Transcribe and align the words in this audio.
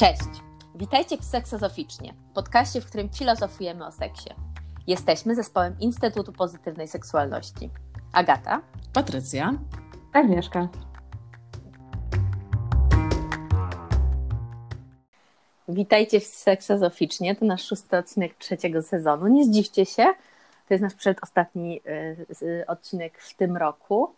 Cześć! 0.00 0.42
Witajcie 0.74 1.16
w 1.16 1.24
Seksozoficznie, 1.24 2.14
podcaście, 2.34 2.80
w 2.80 2.86
którym 2.86 3.08
filozofujemy 3.08 3.86
o 3.86 3.92
seksie. 3.92 4.30
Jesteśmy 4.86 5.34
zespołem 5.34 5.76
Instytutu 5.80 6.32
Pozytywnej 6.32 6.88
Seksualności. 6.88 7.70
Agata, 8.12 8.62
Patrycja, 8.92 9.54
Agnieszka. 10.12 10.68
Witajcie 15.68 16.20
w 16.20 16.24
Seksozoficznie. 16.24 17.36
To 17.36 17.44
nasz 17.44 17.66
szósty 17.66 17.96
odcinek 17.96 18.34
trzeciego 18.34 18.82
sezonu. 18.82 19.26
Nie 19.26 19.44
zdziwcie 19.44 19.86
się, 19.86 20.04
to 20.68 20.74
jest 20.74 20.82
nasz 20.82 20.94
przedostatni 20.94 21.80
y, 22.42 22.64
odcinek 22.66 23.18
w 23.18 23.34
tym 23.34 23.56
roku. 23.56 24.14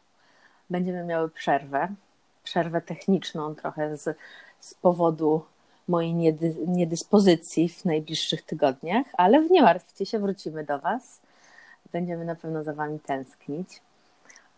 Będziemy 0.71 1.05
miały 1.05 1.31
przerwę, 1.31 1.89
przerwę 2.45 2.81
techniczną 2.81 3.55
trochę 3.55 3.97
z, 3.97 4.19
z 4.61 4.75
powodu 4.75 5.52
mojej 5.89 6.15
niedy, 6.15 6.55
niedyspozycji 6.67 7.69
w 7.69 7.85
najbliższych 7.85 8.43
tygodniach, 8.43 9.07
ale 9.13 9.49
nie 9.49 9.63
martwcie 9.63 10.07
się, 10.07 10.19
wrócimy 10.19 10.65
do 10.65 10.79
Was. 10.79 11.21
Będziemy 11.93 12.25
na 12.25 12.35
pewno 12.35 12.65
za 12.65 12.73
Wami 12.73 13.01
tęsknić. 13.01 13.81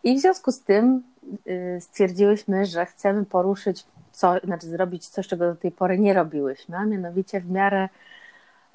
I 0.04 0.16
w 0.16 0.20
związku 0.20 0.52
z 0.52 0.60
tym 0.60 1.02
y, 1.46 1.78
stwierdziłyśmy, 1.80 2.66
że 2.66 2.86
chcemy 2.86 3.24
poruszyć, 3.24 3.84
co, 4.12 4.34
znaczy 4.44 4.66
zrobić 4.66 5.08
coś, 5.08 5.28
czego 5.28 5.54
do 5.54 5.56
tej 5.56 5.70
pory 5.72 5.98
nie 5.98 6.14
robiłyśmy, 6.14 6.76
a 6.76 6.84
mianowicie 6.84 7.40
w 7.40 7.50
miarę 7.50 7.88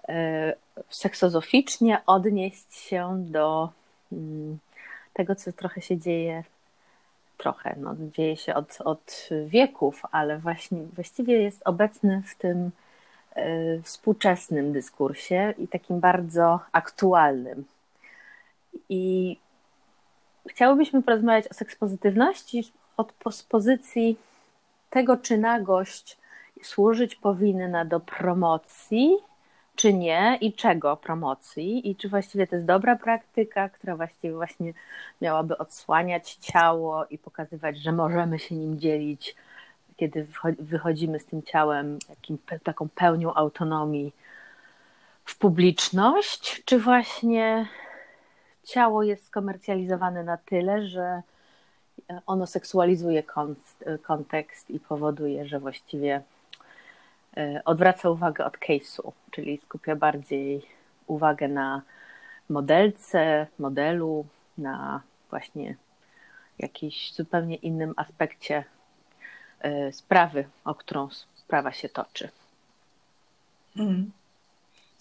y, 0.10 0.14
seksozoficznie 0.90 2.02
odnieść 2.06 2.74
się 2.74 3.24
do 3.28 3.70
y, 4.14 4.16
tego, 5.14 5.36
co 5.36 5.52
trochę 5.52 5.82
się 5.82 5.98
dzieje 5.98 6.44
trochę, 7.40 7.76
no, 7.78 7.96
dzieje 8.00 8.38
się 8.38 8.56
od, 8.56 8.78
od 8.86 9.30
wieków, 9.46 10.02
ale 10.12 10.38
właśnie 10.38 10.84
właściwie 10.96 11.42
jest 11.42 11.62
obecny 11.66 12.24
w 12.26 12.36
tym 12.36 12.72
y, 13.38 13.82
współczesnym 13.84 14.74
dyskursie 14.74 15.54
i 15.58 15.68
takim 15.68 16.00
bardzo 16.00 16.60
aktualnym. 16.72 17.66
I 18.90 19.38
chciałybyśmy 20.50 21.04
porozmawiać 21.04 21.48
o 21.48 21.54
sekspozytywności 21.54 22.74
od 22.98 23.14
pozycji 23.50 24.18
tego, 24.90 25.18
czy 25.18 25.38
nagość 25.38 26.18
służyć 26.62 27.16
powinna 27.16 27.86
do 27.86 28.00
promocji 28.00 29.18
czy 29.80 29.94
nie 29.94 30.38
i 30.42 30.54
czego 30.54 30.98
promocji 30.98 31.90
i 31.90 31.96
czy 31.96 32.10
właściwie 32.10 32.48
to 32.48 32.56
jest 32.56 32.68
dobra 32.68 32.96
praktyka, 32.96 33.70
która 33.70 33.96
właściwie 33.96 34.34
właśnie 34.34 34.74
miałaby 35.22 35.58
odsłaniać 35.58 36.36
ciało 36.36 37.06
i 37.06 37.18
pokazywać, 37.18 37.78
że 37.78 37.92
możemy 37.92 38.40
się 38.40 38.56
nim 38.56 38.80
dzielić, 38.80 39.36
kiedy 39.98 40.28
wychodzimy 40.60 41.20
z 41.20 41.26
tym 41.26 41.44
ciałem 41.44 42.00
taką 42.64 42.90
pełnią 42.96 43.34
autonomii 43.34 44.14
w 45.26 45.38
publiczność, 45.38 46.64
czy 46.66 46.80
właśnie 46.80 47.68
ciało 48.64 49.04
jest 49.04 49.26
skomercjalizowane 49.26 50.24
na 50.24 50.38
tyle, 50.38 50.88
że 50.88 51.22
ono 52.26 52.48
seksualizuje 52.48 53.24
kontekst 54.04 54.70
i 54.70 54.80
powoduje, 54.80 55.48
że 55.48 55.60
właściwie 55.60 56.22
odwraca 57.66 58.10
uwagę 58.10 58.46
od 58.46 58.58
case'u, 58.58 59.12
czyli 59.32 59.60
skupia 59.66 59.96
bardziej 59.96 60.62
uwagę 61.08 61.48
na 61.48 61.82
modelce, 62.50 63.48
modelu, 63.60 64.26
na 64.58 65.02
właśnie 65.30 65.76
jakimś 66.60 67.14
zupełnie 67.14 67.56
innym 67.56 67.94
aspekcie 67.98 68.64
e, 69.60 69.94
sprawy, 69.94 70.48
o 70.66 70.76
którą 70.76 71.10
sprawa 71.36 71.72
się 71.72 71.90
toczy. 71.90 72.30
Hmm. 73.76 74.12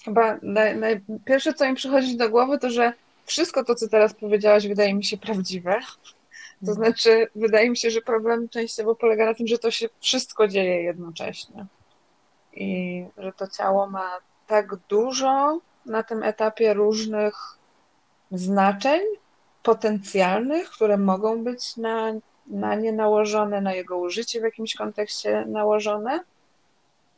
Chyba 0.04 0.38
naj, 0.42 0.76
naj, 0.76 1.00
pierwsze, 1.24 1.54
co 1.54 1.68
mi 1.68 1.74
przychodzi 1.74 2.16
do 2.16 2.30
głowy, 2.30 2.58
to 2.58 2.70
że 2.70 2.92
wszystko 3.24 3.64
to, 3.64 3.74
co 3.74 3.88
teraz 3.88 4.14
powiedziałaś, 4.14 4.68
wydaje 4.68 4.94
mi 4.94 5.04
się 5.04 5.16
prawdziwe. 5.16 5.80
To 6.66 6.70
mhm. 6.72 6.76
znaczy, 6.76 7.26
wydaje 7.34 7.70
mi 7.70 7.76
się, 7.76 7.90
że 7.90 8.00
problem 8.00 8.48
częściowo 8.48 8.94
polega 8.94 9.24
na 9.24 9.34
tym, 9.34 9.46
że 9.46 9.58
to 9.58 9.70
się 9.70 9.88
wszystko 10.00 10.48
dzieje 10.48 10.82
jednocześnie 10.82 11.66
i 12.58 13.04
że 13.18 13.32
to 13.32 13.48
ciało 13.48 13.86
ma 13.86 14.10
tak 14.46 14.76
dużo 14.76 15.60
na 15.86 16.02
tym 16.02 16.22
etapie 16.22 16.74
różnych 16.74 17.34
znaczeń 18.32 19.00
potencjalnych, 19.62 20.70
które 20.70 20.96
mogą 20.96 21.44
być 21.44 21.76
na, 21.76 22.12
na 22.46 22.74
nie 22.74 22.92
nałożone, 22.92 23.60
na 23.60 23.74
jego 23.74 23.98
użycie 23.98 24.40
w 24.40 24.44
jakimś 24.44 24.74
kontekście 24.74 25.44
nałożone, 25.46 26.20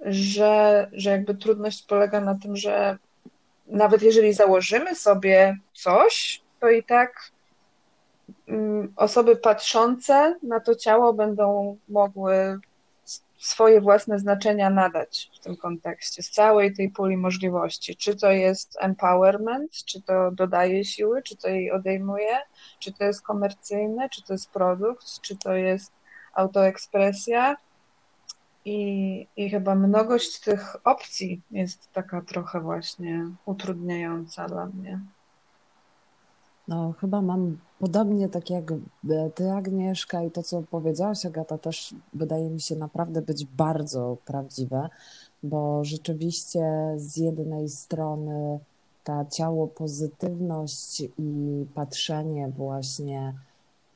że, 0.01 0.89
że 0.93 1.11
jakby 1.11 1.35
trudność 1.35 1.87
polega 1.87 2.21
na 2.21 2.35
tym, 2.35 2.57
że 2.57 2.99
nawet 3.67 4.03
jeżeli 4.03 4.33
założymy 4.33 4.95
sobie 4.95 5.57
coś, 5.75 6.43
to 6.61 6.71
i 6.71 6.83
tak 6.83 7.31
mm, 8.49 8.93
osoby 8.97 9.37
patrzące 9.37 10.37
na 10.43 10.61
to 10.61 10.75
ciało 10.75 11.13
będą 11.13 11.77
mogły 11.89 12.61
swoje 13.41 13.81
własne 13.81 14.19
znaczenia 14.19 14.71
nadać 14.71 15.31
w 15.35 15.39
tym 15.39 15.57
kontekście, 15.57 16.23
z 16.23 16.31
całej 16.31 16.75
tej 16.75 16.91
puli 16.91 17.17
możliwości. 17.17 17.97
Czy 17.97 18.17
to 18.17 18.31
jest 18.31 18.77
empowerment, 18.81 19.73
czy 19.85 20.03
to 20.03 20.31
dodaje 20.31 20.85
siły, 20.85 21.23
czy 21.23 21.37
to 21.37 21.49
jej 21.49 21.73
odejmuje, 21.73 22.39
czy 22.79 22.93
to 22.93 23.05
jest 23.05 23.23
komercyjne, 23.23 24.09
czy 24.09 24.23
to 24.23 24.33
jest 24.33 24.51
produkt, 24.51 25.21
czy 25.21 25.37
to 25.37 25.53
jest 25.53 25.93
autoekspresja. 26.35 27.57
I, 28.65 29.27
I 29.37 29.51
chyba 29.51 29.75
mnogość 29.75 30.41
tych 30.41 30.77
opcji 30.85 31.43
jest 31.51 31.93
taka 31.93 32.23
trochę 32.23 32.61
właśnie 32.61 33.31
utrudniająca 33.45 34.47
dla 34.47 34.67
mnie. 34.67 35.01
No, 36.71 36.95
chyba 37.01 37.23
mam 37.23 37.59
podobnie 37.79 38.29
tak 38.29 38.51
jak 38.51 38.73
e, 38.73 39.31
ty, 39.35 39.51
Agnieszka, 39.51 40.23
i 40.23 40.31
to, 40.31 40.43
co 40.43 40.63
powiedziałaś, 40.63 41.27
Agata, 41.27 41.59
też 41.59 41.95
wydaje 42.15 42.51
mi 42.51 42.61
się 42.61 42.77
naprawdę 42.77 43.23
być 43.23 43.45
bardzo 43.45 44.17
prawdziwe, 44.25 44.89
bo 45.43 45.85
rzeczywiście 45.85 46.95
z 46.97 47.17
jednej 47.17 47.69
strony 47.69 48.59
ta 49.05 49.25
ciało 49.25 49.69
pozytywność 49.69 51.03
i 51.19 51.67
patrzenie 51.75 52.49
właśnie 52.49 53.35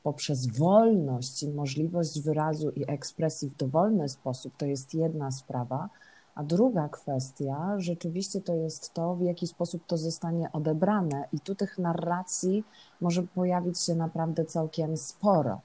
poprzez 0.03 0.47
wolność 0.47 1.43
i 1.43 1.49
możliwość 1.49 2.21
wyrazu 2.21 2.69
i 2.69 2.83
ekspresji 2.87 3.49
w 3.49 3.57
dowolny 3.57 4.09
sposób, 4.09 4.53
to 4.57 4.65
jest 4.65 4.93
jedna 4.93 5.31
sprawa. 5.31 5.89
A 6.35 6.43
druga 6.43 6.89
kwestia, 6.89 7.75
rzeczywiście 7.77 8.41
to 8.41 8.53
jest 8.53 8.93
to, 8.93 9.15
w 9.15 9.21
jaki 9.21 9.47
sposób 9.47 9.83
to 9.87 9.97
zostanie 9.97 10.51
odebrane. 10.51 11.27
I 11.33 11.39
tu 11.39 11.55
tych 11.55 11.77
narracji 11.77 12.63
może 13.01 13.23
pojawić 13.23 13.79
się 13.79 13.95
naprawdę 13.95 14.45
całkiem 14.45 14.97
sporo. 14.97 15.61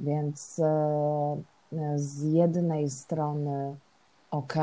Więc 0.00 0.58
e, 0.58 1.36
z 1.96 2.22
jednej 2.22 2.90
strony 2.90 3.76
ok, 4.30 4.54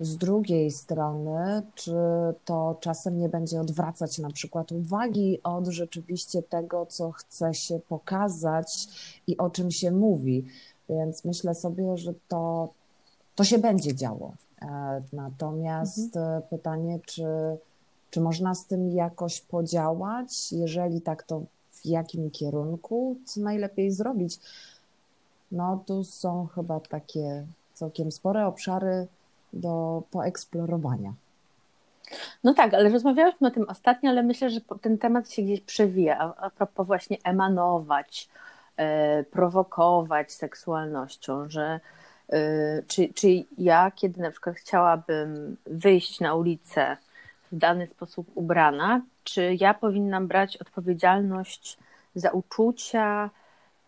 z 0.00 0.16
drugiej 0.16 0.70
strony, 0.70 1.62
czy 1.74 1.94
to 2.44 2.76
czasem 2.80 3.18
nie 3.18 3.28
będzie 3.28 3.60
odwracać 3.60 4.18
na 4.18 4.30
przykład 4.30 4.72
uwagi 4.72 5.42
od 5.42 5.66
rzeczywiście 5.66 6.42
tego, 6.42 6.86
co 6.86 7.12
chce 7.12 7.54
się 7.54 7.80
pokazać 7.88 8.88
i 9.26 9.36
o 9.36 9.50
czym 9.50 9.70
się 9.70 9.90
mówi. 9.90 10.44
Więc 10.88 11.24
myślę 11.24 11.54
sobie, 11.54 11.96
że 11.96 12.14
to, 12.28 12.68
to 13.34 13.44
się 13.44 13.58
będzie 13.58 13.94
działo. 13.94 14.32
E, 14.64 15.02
natomiast 15.12 16.16
mhm. 16.16 16.42
pytanie, 16.42 16.98
czy, 17.06 17.26
czy 18.10 18.20
można 18.20 18.54
z 18.54 18.66
tym 18.66 18.90
jakoś 18.90 19.40
podziałać? 19.40 20.52
Jeżeli 20.52 21.00
tak, 21.00 21.22
to 21.22 21.42
w 21.72 21.86
jakim 21.86 22.30
kierunku? 22.30 23.16
Co 23.24 23.40
najlepiej 23.40 23.90
zrobić? 23.90 24.40
No, 25.52 25.84
tu 25.86 26.04
są 26.04 26.46
chyba 26.54 26.80
takie 26.80 27.46
całkiem 27.74 28.12
spore 28.12 28.46
obszary 28.46 29.06
do 29.52 30.02
poeksplorowania. 30.10 31.12
No 32.44 32.54
tak, 32.54 32.74
ale 32.74 32.88
rozmawiałyśmy 32.90 33.48
o 33.48 33.50
tym 33.50 33.68
ostatnio, 33.68 34.10
ale 34.10 34.22
myślę, 34.22 34.50
że 34.50 34.60
ten 34.80 34.98
temat 34.98 35.30
się 35.30 35.42
gdzieś 35.42 35.60
przewija. 35.60 36.18
A, 36.18 36.46
a 36.46 36.50
propos 36.50 36.86
właśnie 36.86 37.16
emanować, 37.24 38.28
e, 38.76 39.24
prowokować 39.24 40.32
seksualnością, 40.32 41.50
że 41.50 41.80
czy, 42.88 43.08
czy 43.14 43.44
ja, 43.58 43.90
kiedy 43.90 44.20
na 44.20 44.30
przykład 44.30 44.56
chciałabym 44.56 45.56
wyjść 45.66 46.20
na 46.20 46.34
ulicę 46.34 46.96
w 47.52 47.56
dany 47.56 47.86
sposób 47.86 48.26
ubrana, 48.34 49.00
czy 49.24 49.56
ja 49.60 49.74
powinnam 49.74 50.26
brać 50.26 50.56
odpowiedzialność 50.56 51.78
za 52.14 52.30
uczucia 52.30 53.30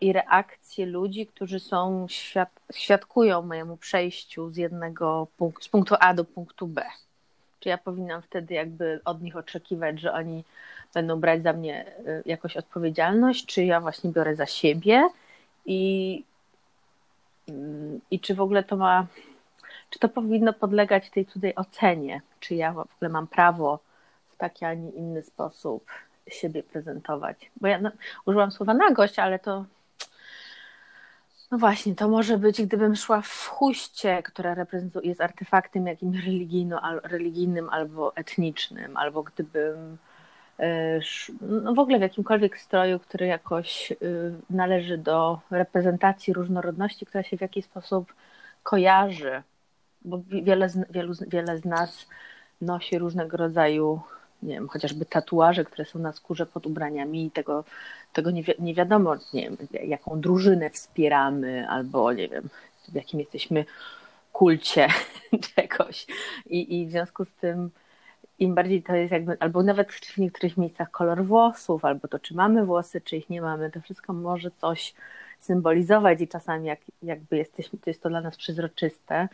i 0.01 0.13
reakcje 0.13 0.85
ludzi, 0.85 1.27
którzy 1.27 1.59
są 1.59 2.07
świad 2.09 2.49
świadkują 2.73 3.41
mojemu 3.41 3.77
przejściu 3.77 4.49
z 4.49 4.57
jednego 4.57 5.27
punktu, 5.37 5.63
z 5.63 5.69
punktu 5.69 5.95
A 5.99 6.13
do 6.13 6.25
punktu 6.25 6.67
B? 6.67 6.83
Czy 7.59 7.69
ja 7.69 7.77
powinnam 7.77 8.21
wtedy 8.21 8.53
jakby 8.53 8.99
od 9.05 9.21
nich 9.21 9.35
oczekiwać, 9.35 9.99
że 9.99 10.13
oni 10.13 10.43
będą 10.93 11.19
brać 11.19 11.43
za 11.43 11.53
mnie 11.53 11.85
y, 11.85 12.23
jakoś 12.25 12.57
odpowiedzialność, 12.57 13.45
czy 13.45 13.65
ja 13.65 13.81
właśnie 13.81 14.11
biorę 14.11 14.35
za 14.35 14.45
siebie 14.45 15.07
i 15.65 16.23
i 18.11 18.19
czy 18.19 18.35
w 18.35 18.41
ogóle 18.41 18.63
to 18.63 18.77
ma, 18.77 19.07
czy 19.89 19.99
to 19.99 20.09
powinno 20.09 20.53
podlegać 20.53 21.09
tej 21.09 21.25
cudzej 21.25 21.55
ocenie, 21.55 22.21
czy 22.39 22.55
ja 22.55 22.73
w 22.73 22.79
ogóle 22.79 23.09
mam 23.09 23.27
prawo 23.27 23.79
w 24.29 24.37
taki, 24.37 24.65
a 24.65 24.73
nie 24.73 24.89
inny 24.89 25.23
sposób 25.23 25.85
siebie 26.27 26.63
prezentować. 26.63 27.51
Bo 27.61 27.67
ja 27.67 27.81
no, 27.81 27.91
użyłam 28.25 28.51
słowa 28.51 28.73
nagość, 28.73 29.19
ale 29.19 29.39
to 29.39 29.65
no 31.51 31.57
właśnie, 31.57 31.95
to 31.95 32.07
może 32.07 32.37
być, 32.37 32.61
gdybym 32.61 32.95
szła 32.95 33.21
w 33.21 33.47
chuście, 33.47 34.23
która 34.23 34.53
reprezentuje, 34.53 35.07
jest 35.07 35.21
artefaktem 35.21 35.87
jakimś 35.87 36.17
religijnym 37.03 37.69
albo 37.69 38.15
etnicznym, 38.15 38.97
albo 38.97 39.23
gdybym 39.23 39.97
no 41.41 41.73
w 41.73 41.79
ogóle 41.79 41.97
w 41.97 42.01
jakimkolwiek 42.01 42.57
stroju, 42.57 42.99
który 42.99 43.27
jakoś 43.27 43.91
y, 43.91 43.95
należy 44.49 44.97
do 44.97 45.39
reprezentacji 45.51 46.33
różnorodności, 46.33 47.05
która 47.05 47.23
się 47.23 47.37
w 47.37 47.41
jakiś 47.41 47.65
sposób 47.65 48.13
kojarzy, 48.63 49.41
bo 50.01 50.21
wiele 50.27 50.67
wielu, 50.89 51.13
wiele 51.27 51.57
z 51.57 51.65
nas 51.65 52.07
nosi 52.61 52.97
różnego 52.97 53.37
rodzaju 53.37 54.01
nie 54.43 54.53
wiem, 54.53 54.67
chociażby 54.67 55.05
tatuaże, 55.05 55.65
które 55.65 55.85
są 55.85 55.99
na 55.99 56.13
skórze 56.13 56.45
pod 56.45 56.65
ubraniami 56.65 57.25
i 57.25 57.31
tego, 57.31 57.63
tego 58.13 58.31
nie, 58.31 58.43
wi 58.43 58.53
nie 58.59 58.73
wiadomo, 58.73 59.15
nie 59.33 59.41
wiem, 59.41 59.57
jaką 59.87 60.21
drużynę 60.21 60.69
wspieramy 60.69 61.69
albo 61.69 62.13
nie 62.13 62.27
wiem, 62.27 62.49
w 62.89 62.95
jakim 62.95 63.19
jesteśmy 63.19 63.65
kulcie 64.31 64.87
czegoś. 65.55 66.07
I, 66.45 66.81
I 66.81 66.87
w 66.87 66.91
związku 66.91 67.25
z 67.25 67.31
tym 67.33 67.69
im 68.39 68.55
bardziej 68.55 68.83
to 68.83 68.95
jest 68.95 69.11
jakby, 69.11 69.37
albo 69.39 69.63
nawet 69.63 69.91
w 69.91 70.17
niektórych 70.17 70.57
miejscach 70.57 70.91
kolor 70.91 71.25
włosów, 71.25 71.85
albo 71.85 72.07
to 72.07 72.19
czy 72.19 72.35
mamy 72.35 72.65
włosy, 72.65 73.01
czy 73.01 73.17
ich 73.17 73.29
nie 73.29 73.41
mamy, 73.41 73.71
to 73.71 73.81
wszystko 73.81 74.13
może 74.13 74.51
coś 74.51 74.93
symbolizować 75.39 76.21
i 76.21 76.27
czasami 76.27 76.67
jak, 76.67 76.79
jakby 77.03 77.37
jesteśmy, 77.37 77.79
to 77.79 77.89
jest 77.89 78.01
to 78.01 78.09
dla 78.09 78.21
nas 78.21 78.37
przezroczyste 78.37 79.27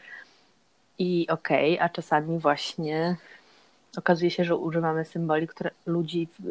i 0.99 1.27
okej, 1.29 1.73
okay, 1.73 1.85
a 1.85 1.89
czasami 1.89 2.39
właśnie 2.39 3.15
okazuje 3.97 4.31
się, 4.31 4.43
że 4.43 4.55
używamy 4.55 5.05
symboli, 5.05 5.47
które 5.47 5.71
ludzi 5.85 6.27
w, 6.39 6.43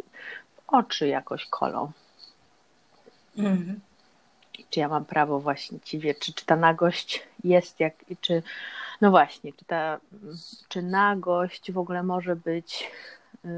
w 0.56 0.62
oczy 0.66 1.08
jakoś 1.08 1.46
kolą. 1.46 1.92
Mhm. 3.38 3.80
Czy 4.70 4.80
ja 4.80 4.88
mam 4.88 5.04
prawo 5.04 5.40
właśnie 5.40 5.80
ci 5.80 5.98
wie, 5.98 6.14
czy, 6.14 6.32
czy 6.32 6.46
ta 6.46 6.56
nagość 6.56 7.22
jest 7.44 7.80
jak, 7.80 7.94
czy 8.20 8.42
no 9.02 9.10
właśnie, 9.10 9.52
czy 9.52 9.64
ta, 9.64 10.00
czy 10.68 10.82
nagość 10.82 11.72
w 11.72 11.78
ogóle 11.78 12.02
może 12.02 12.36
być 12.36 12.90
y, 13.44 13.48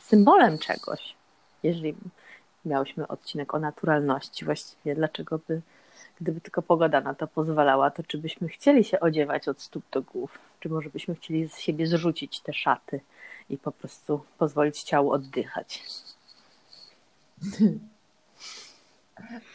symbolem 0.00 0.58
czegoś, 0.58 1.14
jeżeli 1.62 1.94
miałyśmy 2.64 3.08
odcinek 3.08 3.54
o 3.54 3.58
naturalności, 3.58 4.44
właściwie 4.44 4.94
dlaczego 4.94 5.40
by, 5.48 5.60
gdyby 6.20 6.40
tylko 6.40 6.62
pogoda 6.62 7.00
na 7.00 7.14
to 7.14 7.26
pozwalała, 7.26 7.90
to 7.90 8.02
czy 8.02 8.18
byśmy 8.18 8.48
chcieli 8.48 8.84
się 8.84 9.00
odziewać 9.00 9.48
od 9.48 9.60
stóp 9.60 9.84
do 9.92 10.02
głów, 10.02 10.38
czy 10.60 10.68
może 10.68 10.90
byśmy 10.90 11.14
chcieli 11.14 11.48
z 11.48 11.58
siebie 11.58 11.86
zrzucić 11.86 12.40
te 12.40 12.52
szaty 12.52 13.00
i 13.50 13.58
po 13.58 13.72
prostu 13.72 14.24
pozwolić 14.38 14.82
ciału 14.82 15.12
oddychać. 15.12 15.82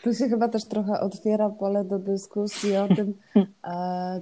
Tu 0.04 0.14
się 0.14 0.30
chyba 0.30 0.48
też 0.50 0.66
trochę 0.66 1.00
otwiera 1.00 1.50
pole 1.50 1.84
do 1.84 2.00
dyskusji 2.00 2.78
o 2.78 2.88
tym, 2.88 3.14
e, 3.64 4.22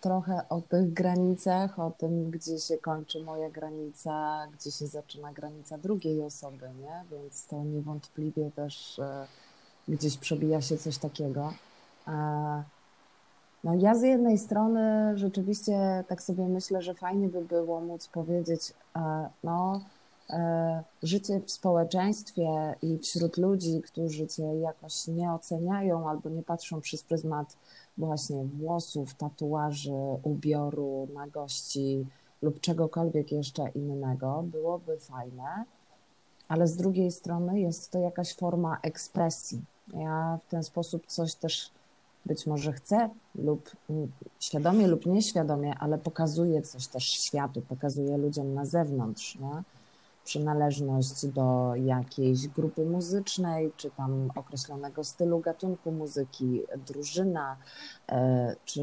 trochę 0.00 0.48
o 0.48 0.60
tych 0.60 0.92
granicach, 0.92 1.78
o 1.78 1.90
tym, 1.90 2.30
gdzie 2.30 2.58
się 2.58 2.78
kończy 2.78 3.24
moja 3.24 3.50
granica, 3.50 4.46
gdzie 4.52 4.70
się 4.70 4.86
zaczyna 4.86 5.32
granica 5.32 5.78
drugiej 5.78 6.22
osoby, 6.22 6.70
nie? 6.80 7.04
Więc 7.10 7.46
to 7.46 7.64
niewątpliwie 7.64 8.50
też 8.50 8.98
e, 8.98 9.26
gdzieś 9.88 10.16
przebija 10.16 10.60
się 10.60 10.78
coś 10.78 10.98
takiego. 10.98 11.52
E, 12.08 12.62
no 13.64 13.74
ja 13.74 13.94
z 13.94 14.02
jednej 14.02 14.38
strony 14.38 15.12
rzeczywiście 15.18 16.04
tak 16.08 16.22
sobie 16.22 16.48
myślę, 16.48 16.82
że 16.82 16.94
fajnie 16.94 17.28
by 17.28 17.44
było 17.44 17.80
móc 17.80 18.08
powiedzieć, 18.08 18.72
e, 18.96 19.28
no 19.44 19.80
życie 21.02 21.40
w 21.40 21.50
społeczeństwie 21.50 22.74
i 22.82 22.98
wśród 22.98 23.36
ludzi, 23.36 23.82
którzy 23.82 24.26
cię 24.26 24.42
jakoś 24.42 25.06
nie 25.06 25.32
oceniają 25.32 26.10
albo 26.10 26.28
nie 26.28 26.42
patrzą 26.42 26.80
przez 26.80 27.02
pryzmat 27.02 27.56
właśnie 27.98 28.44
włosów, 28.44 29.14
tatuaży, 29.14 29.92
ubioru, 30.22 31.08
nagości 31.14 32.06
lub 32.42 32.60
czegokolwiek 32.60 33.32
jeszcze 33.32 33.68
innego, 33.68 34.44
byłoby 34.46 34.98
fajne, 34.98 35.64
ale 36.48 36.68
z 36.68 36.76
drugiej 36.76 37.12
strony 37.12 37.60
jest 37.60 37.90
to 37.90 37.98
jakaś 37.98 38.34
forma 38.34 38.78
ekspresji. 38.82 39.64
Ja 39.94 40.38
w 40.46 40.50
ten 40.50 40.62
sposób 40.62 41.06
coś 41.06 41.34
też 41.34 41.70
być 42.26 42.46
może 42.46 42.72
chce 42.72 43.10
lub 43.34 43.70
świadomie 44.40 44.86
lub 44.86 45.06
nieświadomie, 45.06 45.74
ale 45.78 45.98
pokazuje 45.98 46.62
coś 46.62 46.86
też 46.86 47.04
światu, 47.04 47.62
pokazuje 47.62 48.16
ludziom 48.16 48.54
na 48.54 48.64
zewnątrz, 48.64 49.38
nie? 49.38 49.62
Przynależność 50.26 51.26
do 51.26 51.72
jakiejś 51.74 52.48
grupy 52.48 52.84
muzycznej, 52.84 53.72
czy 53.76 53.90
tam 53.90 54.30
określonego 54.34 55.04
stylu 55.04 55.40
gatunku 55.40 55.92
muzyki, 55.92 56.62
drużyna, 56.86 57.56
e, 58.08 58.56
czy 58.64 58.82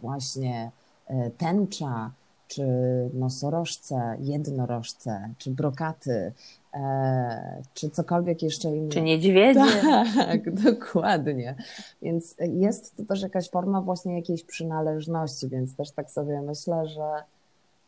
właśnie 0.00 0.70
e, 1.06 1.30
tęcza, 1.30 2.10
czy 2.48 2.66
nosorożce, 3.14 4.16
jednorożce, 4.20 5.34
czy 5.38 5.50
brokaty, 5.50 6.32
e, 6.74 7.62
czy 7.74 7.90
cokolwiek 7.90 8.42
jeszcze 8.42 8.68
innego. 8.68 8.92
Czy 8.92 9.02
niedźwiedzie. 9.02 9.60
Tak, 10.16 10.54
dokładnie. 10.54 11.54
Więc 12.02 12.34
jest 12.38 12.96
to 12.96 13.04
też 13.04 13.22
jakaś 13.22 13.50
forma 13.50 13.80
właśnie 13.80 14.16
jakiejś 14.16 14.44
przynależności, 14.44 15.48
więc 15.48 15.76
też 15.76 15.90
tak 15.90 16.10
sobie 16.10 16.42
myślę, 16.42 16.88
że 16.88 17.22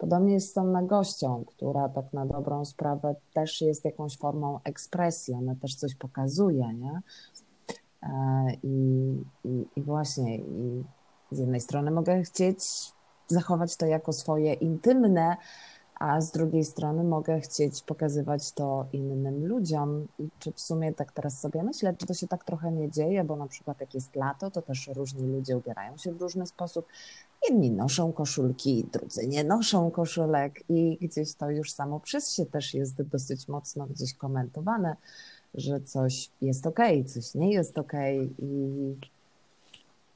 podobnie 0.04 0.34
jest 0.34 0.50
z 0.50 0.52
tą 0.52 0.64
nagością, 0.64 1.44
która 1.46 1.88
tak 1.88 2.12
na 2.12 2.26
dobrą 2.26 2.64
sprawę 2.64 3.14
też 3.32 3.60
jest 3.60 3.84
jakąś 3.84 4.18
formą 4.18 4.60
ekspresji, 4.64 5.34
ona 5.34 5.54
też 5.54 5.74
coś 5.74 5.94
pokazuje, 5.94 6.74
nie? 6.74 7.00
E, 8.02 8.10
I, 8.62 8.76
i, 9.44 9.66
i 9.76 9.82
właśnie 9.82 10.36
i 10.36 10.84
z 11.30 11.38
jednej 11.38 11.60
strony 11.60 11.90
mogę 11.90 12.22
chcieć 12.22 12.58
zachować 13.28 13.76
to 13.76 13.86
jako 13.86 14.12
swoje 14.12 14.52
intymne, 14.54 15.36
a 15.94 16.20
z 16.20 16.30
drugiej 16.30 16.64
strony 16.64 17.04
mogę 17.04 17.40
chcieć 17.40 17.82
pokazywać 17.82 18.52
to 18.52 18.86
innym 18.92 19.46
ludziom. 19.46 20.08
I 20.18 20.28
czy 20.38 20.52
w 20.52 20.60
sumie 20.60 20.94
tak 20.94 21.12
teraz 21.12 21.40
sobie 21.40 21.62
myślę, 21.62 21.94
czy 21.96 22.06
to 22.06 22.14
się 22.14 22.28
tak 22.28 22.44
trochę 22.44 22.72
nie 22.72 22.90
dzieje, 22.90 23.24
bo 23.24 23.36
na 23.36 23.46
przykład 23.46 23.80
jak 23.80 23.94
jest 23.94 24.16
lato, 24.16 24.50
to 24.50 24.62
też 24.62 24.90
różni 24.94 25.26
ludzie 25.26 25.56
ubierają 25.56 25.96
się 25.96 26.12
w 26.12 26.20
różny 26.20 26.46
sposób. 26.46 26.86
Jedni 27.48 27.70
noszą 27.70 28.12
koszulki, 28.12 28.86
drudzy 28.92 29.26
nie 29.26 29.44
noszą 29.44 29.90
koszulek 29.90 30.60
i 30.68 30.98
gdzieś 31.00 31.34
to 31.34 31.50
już 31.50 31.72
samo 31.72 32.00
przez 32.00 32.32
się 32.32 32.46
też 32.46 32.74
jest 32.74 33.02
dosyć 33.02 33.48
mocno 33.48 33.86
gdzieś 33.86 34.14
komentowane, 34.14 34.96
że 35.54 35.80
coś 35.80 36.30
jest 36.42 36.66
ok, 36.66 36.78
coś 37.06 37.34
nie 37.34 37.52
jest 37.52 37.78
ok 37.78 37.92
i 38.38 38.94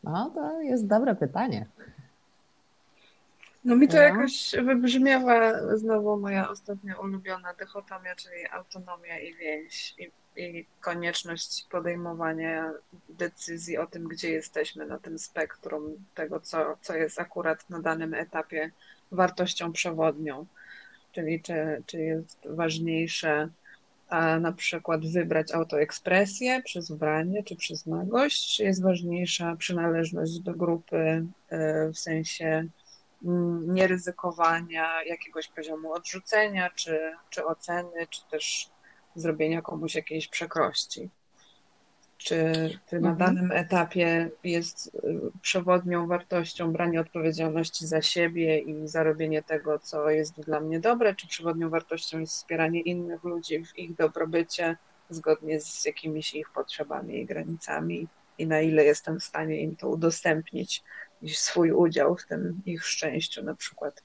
no 0.05 0.31
to 0.35 0.61
jest 0.61 0.87
dobre 0.87 1.15
pytanie. 1.15 1.67
No 3.65 3.77
mi 3.77 3.89
to 3.89 3.97
no. 3.97 4.03
jakoś 4.03 4.55
wybrzmiewa 4.65 5.53
znowu 5.77 6.17
moja 6.17 6.51
ostatnia 6.51 6.99
ulubiona 6.99 7.55
dychotomia, 7.55 8.17
czyli 8.17 8.47
autonomia 8.51 9.19
i 9.19 9.35
więź 9.35 9.95
i, 9.99 10.11
i 10.37 10.67
konieczność 10.81 11.67
podejmowania 11.71 12.73
decyzji 13.09 13.79
o 13.79 13.87
tym, 13.87 14.09
gdzie 14.09 14.31
jesteśmy 14.31 14.87
na 14.87 14.99
tym 14.99 15.19
spektrum 15.19 16.05
tego, 16.15 16.41
co, 16.41 16.77
co 16.83 16.95
jest 16.95 17.21
akurat 17.21 17.71
na 17.71 17.81
danym 17.81 18.15
etapie 18.15 18.71
wartością 19.13 19.73
przewodnią. 19.73 20.47
Czyli 21.13 21.43
czy, 21.43 21.83
czy 21.87 22.01
jest 22.01 22.39
ważniejsze 22.45 23.49
a 24.09 24.39
na 24.39 24.53
przykład 24.53 25.07
wybrać 25.07 25.53
autoekspresję 25.53 26.63
przez 26.63 26.91
ubranie 26.91 27.43
czy 27.43 27.57
przez 27.57 27.87
nagość, 27.87 28.57
czy 28.57 28.65
jest 28.65 28.83
ważniejsza 28.83 29.57
przynależność 29.57 30.39
do 30.39 30.55
grupy 30.55 31.27
e, 31.49 31.89
w 31.89 31.99
sensie 31.99 32.69
Mm, 33.25 33.75
nieryzykowania 33.75 35.03
jakiegoś 35.05 35.49
poziomu 35.49 35.93
odrzucenia, 35.93 36.71
czy, 36.71 37.13
czy 37.31 37.47
oceny, 37.47 38.07
czy 38.11 38.21
też 38.31 38.71
zrobienia 39.21 39.63
komuś 39.63 39.95
jakiejś 39.95 40.29
przekrości. 40.29 41.11
Czy, 42.19 42.53
czy 42.91 43.01
na 43.01 43.11
mhm. 43.11 43.17
danym 43.17 43.53
etapie 43.53 44.31
jest 44.45 44.95
y, 44.95 45.01
przewodnią 45.43 46.07
wartością 46.07 46.73
branie 46.73 47.01
odpowiedzialności 47.01 47.87
za 47.87 48.03
siebie 48.03 48.59
i 48.59 48.89
za 48.89 49.03
robienie 49.03 49.43
tego, 49.43 49.79
co 49.79 50.11
jest 50.11 50.41
dla 50.41 50.61
mnie 50.61 50.81
dobre, 50.81 51.15
czy 51.15 51.29
przewodnią 51.29 51.71
wartością 51.71 52.19
jest 52.19 52.33
wspieranie 52.33 52.81
innych 52.81 53.25
ludzi 53.25 53.65
w 53.65 53.79
ich 53.79 53.95
dobrobycie 53.95 54.77
zgodnie 55.11 55.61
z 55.61 55.85
jakimiś 55.85 56.35
ich 56.35 56.51
potrzebami 56.51 57.21
i 57.21 57.27
granicami 57.27 58.09
i 58.39 58.47
na 58.47 58.61
ile 58.61 58.85
jestem 58.85 59.21
w 59.21 59.25
stanie 59.25 59.61
im 59.61 59.77
to 59.77 59.89
udostępnić 59.89 60.85
swój 61.27 61.73
udział 61.73 62.17
w 62.17 62.27
tym 62.27 62.63
ich 62.67 62.85
szczęściu, 62.85 63.43
na 63.43 63.55
przykład, 63.55 64.05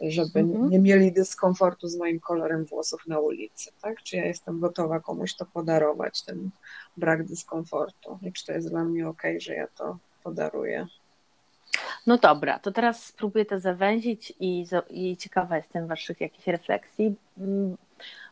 żeby 0.00 0.40
mhm. 0.40 0.70
nie 0.70 0.78
mieli 0.78 1.12
dyskomfortu 1.12 1.88
z 1.88 1.96
moim 1.96 2.20
kolorem 2.20 2.64
włosów 2.64 3.06
na 3.06 3.18
ulicy, 3.18 3.70
tak? 3.82 4.02
Czy 4.02 4.16
ja 4.16 4.24
jestem 4.24 4.60
gotowa 4.60 5.00
komuś 5.00 5.34
to 5.34 5.46
podarować, 5.46 6.22
ten 6.22 6.50
brak 6.96 7.24
dyskomfortu 7.24 8.18
i 8.22 8.32
czy 8.32 8.46
to 8.46 8.52
jest 8.52 8.68
dla 8.68 8.84
mnie 8.84 9.08
ok, 9.08 9.22
że 9.38 9.54
ja 9.54 9.66
to 9.66 9.98
podaruję. 10.24 10.86
No 12.06 12.18
dobra, 12.18 12.58
to 12.58 12.72
teraz 12.72 13.04
spróbuję 13.04 13.44
to 13.44 13.60
zawęzić 13.60 14.32
i, 14.40 14.66
i 14.90 15.16
ciekawa 15.16 15.56
jestem 15.56 15.86
Waszych 15.86 16.20
jakichś 16.20 16.46
refleksji, 16.46 17.14
mm, 17.38 17.76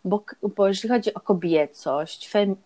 bo, 0.05 0.25
bo 0.57 0.69
jeśli 0.69 0.89
chodzi 0.89 1.15
o 1.15 1.21
kobiecość, 1.21 2.29
fem, 2.29 2.57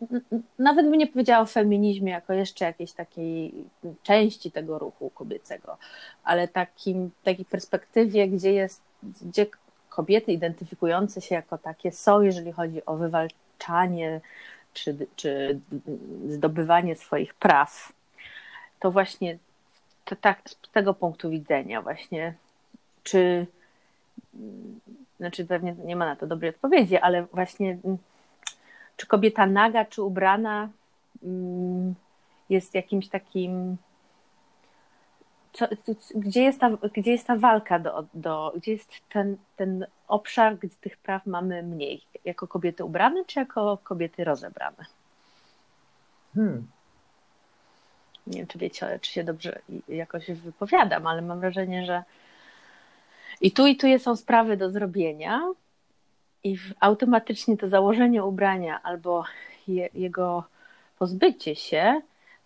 nawet 0.58 0.86
bym 0.86 0.98
nie 0.98 1.06
powiedziała 1.06 1.42
o 1.42 1.46
feminizmie 1.46 2.12
jako 2.12 2.32
jeszcze 2.32 2.64
jakiejś 2.64 2.92
takiej 2.92 3.54
części 4.02 4.50
tego 4.50 4.78
ruchu 4.78 5.10
kobiecego, 5.10 5.76
ale 6.24 6.48
takim, 6.48 7.10
takiej 7.24 7.44
perspektywie, 7.44 8.28
gdzie 8.28 8.52
jest, 8.52 8.82
gdzie 9.02 9.46
kobiety 9.88 10.32
identyfikujące 10.32 11.20
się 11.20 11.34
jako 11.34 11.58
takie 11.58 11.92
są, 11.92 12.22
jeżeli 12.22 12.52
chodzi 12.52 12.86
o 12.86 12.96
wywalczanie 12.96 14.20
czy, 14.74 15.06
czy 15.16 15.60
zdobywanie 16.28 16.96
swoich 16.96 17.34
praw, 17.34 17.92
to 18.80 18.90
właśnie 18.90 19.38
to 20.04 20.16
tak, 20.16 20.50
z 20.50 20.70
tego 20.72 20.94
punktu 20.94 21.30
widzenia 21.30 21.82
właśnie, 21.82 22.34
czy 23.02 23.46
znaczy 25.18 25.44
pewnie 25.44 25.74
nie 25.84 25.96
ma 25.96 26.06
na 26.06 26.16
to 26.16 26.26
dobrej 26.26 26.50
odpowiedzi, 26.50 26.96
ale 26.96 27.22
właśnie 27.22 27.78
czy 28.96 29.06
kobieta 29.06 29.46
naga, 29.46 29.84
czy 29.84 30.02
ubrana 30.02 30.68
mm, 31.22 31.94
jest 32.50 32.74
jakimś 32.74 33.08
takim 33.08 33.76
co, 35.58 35.66
gdzie, 36.14 36.42
jest 36.42 36.60
ta, 36.60 36.70
gdzie 36.70 37.10
jest 37.10 37.26
ta 37.26 37.36
walka, 37.36 37.78
do, 37.78 38.04
do, 38.14 38.52
gdzie 38.56 38.72
jest 38.72 38.90
ten, 39.08 39.36
ten 39.56 39.86
obszar, 40.08 40.56
gdzie 40.58 40.74
tych 40.80 40.96
praw 40.96 41.26
mamy 41.26 41.62
mniej? 41.62 42.02
Jako 42.24 42.46
kobiety 42.46 42.84
ubrane, 42.84 43.24
czy 43.24 43.40
jako 43.40 43.78
kobiety 43.82 44.24
rozebrane? 44.24 44.84
Hmm. 46.34 46.66
Nie 48.26 48.38
wiem, 48.38 48.46
czy 48.46 48.58
wiecie, 48.58 48.98
czy 49.02 49.12
się 49.12 49.24
dobrze 49.24 49.58
jakoś 49.88 50.30
wypowiadam, 50.30 51.06
ale 51.06 51.22
mam 51.22 51.40
wrażenie, 51.40 51.86
że 51.86 52.02
i 53.40 53.52
tu 53.52 53.66
i 53.66 53.76
tu 53.76 53.86
są 53.98 54.16
sprawy 54.16 54.56
do 54.56 54.70
zrobienia 54.70 55.42
i 56.44 56.56
automatycznie 56.80 57.56
to 57.56 57.68
założenie 57.68 58.24
ubrania 58.24 58.82
albo 58.82 59.24
je, 59.68 59.88
jego 59.94 60.44
pozbycie 60.98 61.56
się 61.56 62.00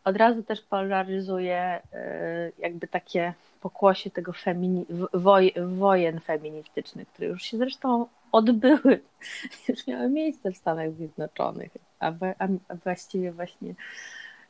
od 0.05 0.17
razu 0.17 0.43
też 0.43 0.61
polaryzuje 0.61 1.81
y, 1.95 2.53
jakby 2.59 2.89
takie 2.89 3.35
pokłosie 3.61 4.11
tego 4.11 4.33
femini- 4.33 4.87
woj- 5.15 5.77
wojen 5.77 6.21
feministycznych, 6.21 7.09
które 7.09 7.29
już 7.29 7.43
się 7.43 7.59
zresztą 7.59 8.07
odbyły, 8.33 9.01
już 9.69 9.87
miały 9.87 10.09
miejsce 10.09 10.53
w 10.53 10.57
Stanach 10.57 10.93
Zjednoczonych, 10.93 11.71
a, 12.01 12.13
a 12.39 12.75
właściwie 12.85 13.33
właśnie 13.33 13.75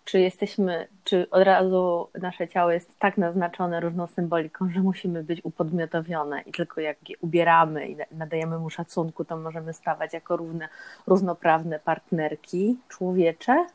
czy 0.04 0.20
jesteśmy, 0.20 0.88
czy 1.04 1.30
od 1.30 1.42
razu 1.42 2.08
nasze 2.20 2.48
ciało 2.48 2.70
jest 2.70 2.98
tak 2.98 3.18
naznaczone 3.18 3.80
różną 3.80 4.06
symboliką, 4.06 4.70
że 4.70 4.80
musimy 4.80 5.24
być 5.24 5.44
upodmiotowione 5.44 6.40
i 6.40 6.52
tylko 6.52 6.80
jak 6.80 7.10
je 7.10 7.16
ubieramy 7.20 7.88
i 7.88 7.96
nadajemy 8.10 8.58
mu 8.58 8.70
szacunku, 8.70 9.24
to 9.24 9.36
możemy 9.36 9.72
stawać 9.72 10.12
jako 10.12 10.36
równe, 10.36 10.68
równoprawne 11.06 11.78
partnerki 11.78 12.78
człowiecze? 12.88 13.66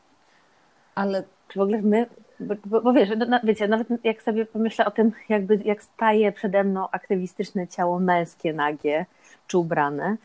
Ale 0.96 1.24
czy 1.48 1.60
w 1.60 1.62
ogóle 1.62 1.82
my, 1.82 2.06
bo, 2.39 2.56
bo, 2.66 2.82
bo 2.82 2.94
wiesz, 2.94 3.10
no, 3.27 3.39
wiecie, 3.44 3.68
nawet 3.68 3.88
jak 4.04 4.22
sobie 4.22 4.46
pomyślę 4.46 4.86
o 4.86 4.92
tym, 4.92 5.12
jakby 5.30 5.56
jak 5.66 5.84
staje 5.84 6.32
przede 6.32 6.63
mną 6.63 6.89
aktywistyczne 6.92 7.68
ciało 7.68 8.00
męskie, 8.00 8.54
nagie 8.54 9.06
czy 9.48 9.58
ubrane, 9.58 10.18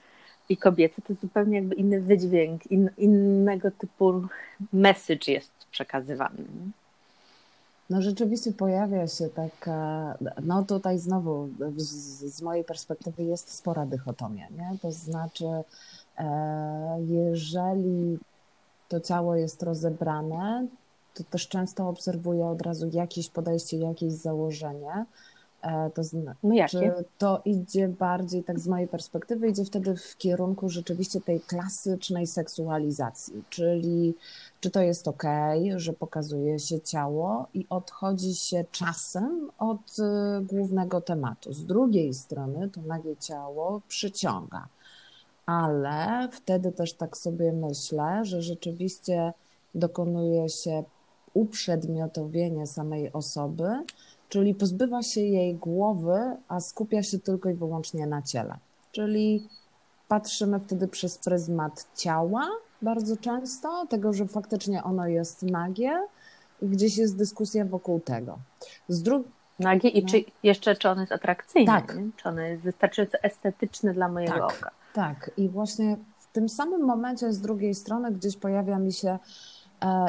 i 0.49 0.57
kobiece, 0.57 1.03
to 1.03 1.15
zupełnie 1.15 1.57
jakby 1.57 1.75
inny 1.75 2.01
wydźwięk, 2.01 2.67
in, 2.67 2.91
innego 2.99 3.71
typu 3.71 4.23
message 4.73 5.33
jest 5.33 5.51
przekazywany. 5.71 6.45
No 7.91 8.03
rzeczywiście 8.03 8.53
pojawia 8.53 9.09
się 9.09 9.29
taka, 9.29 10.15
no 10.43 10.63
tutaj 10.63 10.99
znowu 10.99 11.49
z, 11.77 11.91
z 12.35 12.43
mojej 12.43 12.65
perspektywy 12.65 13.23
jest 13.23 13.55
spora 13.55 13.87
dychotomia, 13.87 14.47
nie? 14.51 14.79
To 14.83 14.93
znaczy, 14.93 15.47
e, 16.19 16.99
jeżeli 17.09 18.19
to 18.89 19.01
ciało 19.01 19.37
jest 19.37 19.63
rozebrane, 19.63 20.67
to 21.15 21.25
też 21.25 21.49
często 21.49 21.89
obserwuję 21.89 22.47
od 22.47 22.63
razu 22.63 22.91
jakieś 22.93 23.29
podejście, 23.29 23.77
jakieś 23.77 24.13
założenie, 24.13 25.07
E, 25.63 25.91
to 25.91 26.05
znaczy, 26.05 26.93
no 26.97 27.05
to 27.19 27.43
idzie 27.45 27.89
bardziej, 27.89 28.45
tak 28.45 28.61
z 28.61 28.69
mojej 28.69 28.89
perspektywy, 28.89 29.49
idzie 29.49 29.65
wtedy 29.65 29.97
w 29.97 30.17
kierunku 30.17 30.69
rzeczywiście 30.69 31.21
tej 31.21 31.41
klasycznej 31.41 32.27
seksualizacji, 32.27 33.45
czyli 33.51 34.15
czy 34.61 34.71
to 34.71 34.81
jest 34.81 35.09
ok, 35.09 35.23
że 35.77 35.93
pokazuje 35.93 36.59
się 36.59 36.81
ciało 36.81 37.47
i 37.55 37.67
odchodzi 37.71 38.35
się 38.35 38.65
czasem 38.73 39.51
od 39.59 39.99
y, 39.99 40.45
głównego 40.45 41.01
tematu. 41.01 41.53
Z 41.53 41.67
drugiej 41.67 42.15
strony 42.15 42.71
to 42.71 42.83
nagie 42.83 43.17
ciało 43.17 43.81
przyciąga, 43.89 44.67
ale 45.47 46.29
wtedy 46.33 46.73
też 46.73 46.93
tak 46.93 47.17
sobie 47.17 47.53
myślę, 47.53 48.25
że 48.25 48.43
rzeczywiście 48.43 49.33
dokonuje 49.75 50.49
się 50.49 50.85
uprzedmiotowienie 51.35 52.67
samej 52.67 53.13
osoby, 53.13 53.69
czyli 54.29 54.55
pozbywa 54.55 55.03
się 55.03 55.21
jej 55.21 55.55
głowy, 55.55 56.37
a 56.49 56.61
skupia 56.61 57.03
się 57.03 57.19
tylko 57.19 57.51
i 57.51 57.55
wyłącznie 57.55 58.07
na 58.07 58.23
ciele. 58.23 58.59
Czyli 58.93 59.49
patrzymy 60.09 60.61
wtedy 60.61 60.89
przez 60.89 61.19
pryzmat 61.19 61.87
ciała 61.95 62.49
bardzo 62.83 63.17
często, 63.17 63.87
tego, 63.87 64.13
że 64.13 64.27
faktycznie 64.27 64.83
ono 64.83 65.07
jest 65.07 65.43
nagie 65.43 66.07
i 66.63 66.67
gdzieś 66.67 66.99
jest 66.99 67.17
dyskusja 67.17 67.65
wokół 67.65 68.01
tego. 68.01 68.39
Z 68.89 69.03
dru- 69.03 69.25
Nagie 69.59 69.89
i 69.89 70.03
no. 70.03 70.09
czy 70.09 70.25
jeszcze 70.43 70.77
czy 70.77 70.89
ono 70.89 71.01
jest 71.01 71.13
atrakcyjne, 71.13 71.73
tak. 71.73 71.97
czy 72.17 72.29
ono 72.29 72.41
jest 72.41 72.63
wystarczająco 72.63 73.19
estetyczne 73.23 73.95
dla 73.95 74.09
mojego 74.09 74.33
tak, 74.33 74.59
oka. 74.59 74.71
Tak, 74.93 75.31
i 75.37 75.49
właśnie 75.49 75.97
w 76.19 76.27
tym 76.33 76.49
samym 76.49 76.85
momencie 76.85 77.33
z 77.33 77.41
drugiej 77.41 77.75
strony 77.75 78.13
gdzieś 78.13 78.37
pojawia 78.37 78.79
mi 78.79 78.93
się 78.93 79.19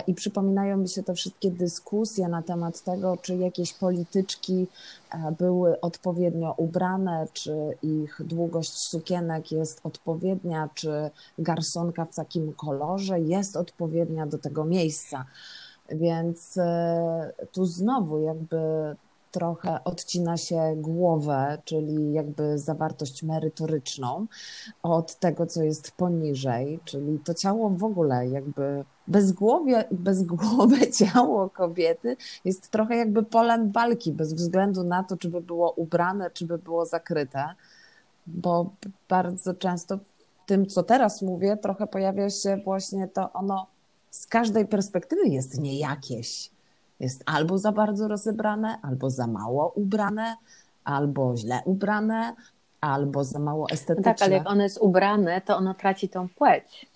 i 0.07 0.13
przypominają 0.13 0.77
mi 0.77 0.89
się 0.89 1.03
te 1.03 1.13
wszystkie 1.13 1.51
dyskusje 1.51 2.27
na 2.27 2.41
temat 2.41 2.81
tego, 2.81 3.17
czy 3.17 3.35
jakieś 3.35 3.73
polityczki 3.73 4.67
e, 5.11 5.31
były 5.31 5.81
odpowiednio 5.81 6.53
ubrane, 6.57 7.27
czy 7.33 7.77
ich 7.83 8.21
długość 8.25 8.71
sukienek 8.71 9.51
jest 9.51 9.79
odpowiednia, 9.83 10.69
czy 10.73 11.09
garsonka 11.37 12.05
w 12.05 12.15
takim 12.15 12.53
kolorze 12.53 13.19
jest 13.19 13.55
odpowiednia 13.55 14.27
do 14.27 14.37
tego 14.37 14.65
miejsca. 14.65 15.25
Więc 15.89 16.57
e, 16.57 17.33
tu 17.51 17.65
znowu 17.65 18.19
jakby 18.19 18.57
trochę 19.33 19.83
odcina 19.83 20.37
się 20.37 20.73
głowę, 20.77 21.57
czyli 21.65 22.13
jakby 22.13 22.59
zawartość 22.59 23.23
merytoryczną 23.23 24.27
od 24.83 25.15
tego, 25.15 25.45
co 25.45 25.63
jest 25.63 25.91
poniżej, 25.91 26.79
czyli 26.85 27.19
to 27.19 27.33
ciało 27.33 27.69
w 27.69 27.83
ogóle 27.83 28.27
jakby 28.27 28.85
bezgłowie, 29.07 29.85
bezgłowe 29.91 30.91
ciało 30.99 31.49
kobiety 31.49 32.17
jest 32.45 32.69
trochę 32.69 32.95
jakby 32.95 33.23
polem 33.23 33.71
walki, 33.71 34.11
bez 34.11 34.33
względu 34.33 34.83
na 34.83 35.03
to, 35.03 35.17
czy 35.17 35.29
by 35.29 35.41
było 35.41 35.71
ubrane, 35.71 36.31
czy 36.31 36.45
by 36.45 36.57
było 36.57 36.85
zakryte, 36.85 37.45
bo 38.27 38.69
bardzo 39.09 39.53
często 39.53 39.97
w 39.97 40.13
tym, 40.45 40.65
co 40.65 40.83
teraz 40.83 41.21
mówię, 41.21 41.57
trochę 41.57 41.87
pojawia 41.87 42.29
się 42.29 42.57
właśnie 42.65 43.07
to 43.07 43.33
ono 43.33 43.67
z 44.11 44.27
każdej 44.27 44.65
perspektywy 44.65 45.27
jest 45.27 45.59
niejakieś. 45.59 46.52
Jest 46.99 47.23
albo 47.25 47.57
za 47.57 47.71
bardzo 47.71 48.07
rozebrane, 48.07 48.77
albo 48.81 49.09
za 49.09 49.27
mało 49.27 49.71
ubrane, 49.75 50.35
albo 50.83 51.37
źle 51.37 51.61
ubrane, 51.65 52.35
albo 52.81 53.23
za 53.23 53.39
mało 53.39 53.69
estetyczne. 53.69 54.11
No 54.11 54.15
tak, 54.15 54.21
ale 54.21 54.35
jak 54.35 54.49
ono 54.49 54.63
jest 54.63 54.77
ubrane, 54.77 55.41
to 55.41 55.57
ono 55.57 55.73
traci 55.73 56.09
tą 56.09 56.29
płeć 56.29 56.93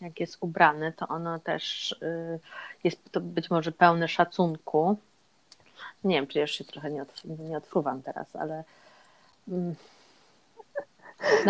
jak 0.00 0.20
jest 0.20 0.36
ubrany, 0.40 0.92
to 0.92 1.08
ono 1.08 1.38
też 1.38 1.92
y, 1.92 2.40
jest 2.84 3.12
to 3.12 3.20
być 3.20 3.50
może 3.50 3.72
pełne 3.72 4.08
szacunku. 4.08 4.96
Nie 6.04 6.14
wiem, 6.16 6.26
czy 6.26 6.38
jeszcze 6.38 6.64
się 6.64 6.72
trochę 6.72 6.90
nie, 6.90 7.04
nie 7.24 7.56
odfruwam 7.56 8.02
teraz, 8.02 8.36
ale 8.36 8.64
mm, 9.48 9.74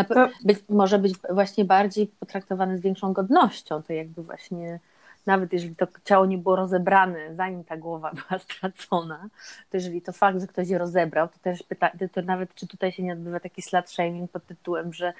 to... 0.08 0.28
być, 0.44 0.58
może 0.68 0.98
być 0.98 1.14
właśnie 1.30 1.64
bardziej 1.64 2.06
potraktowane 2.06 2.78
z 2.78 2.80
większą 2.80 3.12
godnością. 3.12 3.82
To 3.82 3.92
jakby 3.92 4.22
właśnie, 4.22 4.80
nawet 5.26 5.52
jeżeli 5.52 5.76
to 5.76 5.87
ciało 6.04 6.26
nie 6.26 6.38
było 6.38 6.56
rozebrane, 6.56 7.34
zanim 7.34 7.64
ta 7.64 7.76
głowa 7.76 8.10
była 8.12 8.38
stracona, 8.48 9.28
to 9.70 9.76
jeżeli 9.76 10.02
to 10.02 10.12
fakt, 10.12 10.40
że 10.40 10.46
ktoś 10.46 10.68
je 10.68 10.78
rozebrał, 10.78 11.28
to 11.28 11.38
też 11.42 11.62
pyta, 11.62 11.90
to 12.12 12.22
nawet 12.22 12.54
czy 12.54 12.66
tutaj 12.66 12.92
się 12.92 13.02
nie 13.02 13.12
odbywa 13.12 13.40
taki 13.40 13.62
slut 13.62 13.90
shaming 13.90 14.30
pod 14.30 14.46
tytułem, 14.46 14.92
że, 14.92 15.12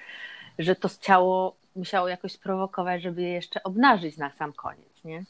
że 0.59 0.77
to 0.77 0.89
ciało 1.01 1.55
musiało 1.79 2.09
jakoś 2.09 2.33
sprowokować, 2.33 3.03
żeby 3.03 3.23
je 3.23 3.29
jeszcze 3.29 3.63
obnażyć 3.63 4.17
na 4.17 4.31
sam 4.31 4.53
koniec, 4.53 5.05
nie? 5.05 5.25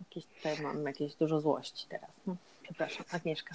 Jakieś 0.00 0.26
tutaj 0.26 0.62
mam 0.62 0.86
jakieś 0.86 1.14
dużo 1.14 1.40
złości 1.40 1.86
teraz. 1.88 2.10
No, 2.26 2.36
przepraszam, 2.62 3.06
Agnieszka. 3.12 3.54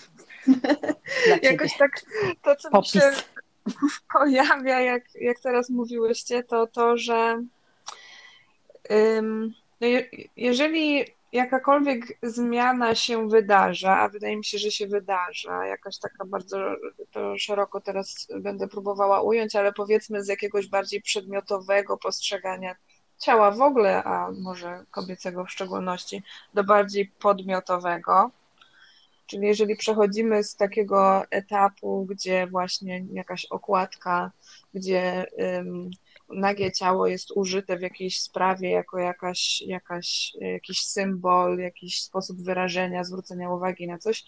Jakoś 1.41 1.77
tak 1.77 2.01
to, 2.41 2.55
co 2.55 2.69
Popis. 2.69 2.95
mi 2.95 3.01
się 3.01 3.11
pojawia, 4.13 4.81
jak, 4.81 5.15
jak 5.15 5.39
teraz 5.39 5.69
mówiłyście, 5.69 6.43
to 6.43 6.67
to, 6.67 6.97
że 6.97 7.43
no 9.81 9.87
je, 9.87 10.09
jeżeli 10.37 11.05
jakakolwiek 11.31 12.17
zmiana 12.23 12.95
się 12.95 13.29
wydarza, 13.29 13.99
a 13.99 14.09
wydaje 14.09 14.37
mi 14.37 14.45
się, 14.45 14.57
że 14.57 14.71
się 14.71 14.87
wydarza, 14.87 15.65
jakaś 15.65 15.99
taka 15.99 16.25
bardzo 16.25 16.57
to 17.11 17.37
szeroko 17.37 17.81
teraz 17.81 18.27
będę 18.39 18.67
próbowała 18.67 19.21
ująć, 19.21 19.55
ale 19.55 19.73
powiedzmy 19.73 20.23
z 20.23 20.27
jakiegoś 20.27 20.67
bardziej 20.67 21.01
przedmiotowego 21.01 21.97
postrzegania 21.97 22.75
ciała 23.17 23.51
w 23.51 23.61
ogóle, 23.61 24.03
a 24.03 24.31
może 24.41 24.85
kobiecego 24.91 25.45
w 25.45 25.51
szczególności, 25.51 26.23
do 26.53 26.63
bardziej 26.63 27.07
podmiotowego. 27.07 28.31
Czyli 29.27 29.47
jeżeli 29.47 29.75
przechodzimy 29.75 30.43
z 30.43 30.55
takiego 30.55 31.23
etapu, 31.31 32.05
gdzie 32.09 32.47
właśnie 32.47 33.05
jakaś 33.13 33.45
okładka, 33.45 34.31
gdzie 34.73 35.25
nagie 36.29 36.71
ciało 36.71 37.07
jest 37.07 37.31
użyte 37.35 37.77
w 37.77 37.81
jakiejś 37.81 38.19
sprawie 38.19 38.69
jako 38.69 38.99
jakaś, 38.99 39.61
jakaś, 39.61 40.33
jakiś 40.39 40.81
symbol, 40.81 41.57
jakiś 41.57 42.01
sposób 42.01 42.41
wyrażenia, 42.41 43.03
zwrócenia 43.03 43.49
uwagi 43.49 43.87
na 43.87 43.97
coś. 43.97 44.23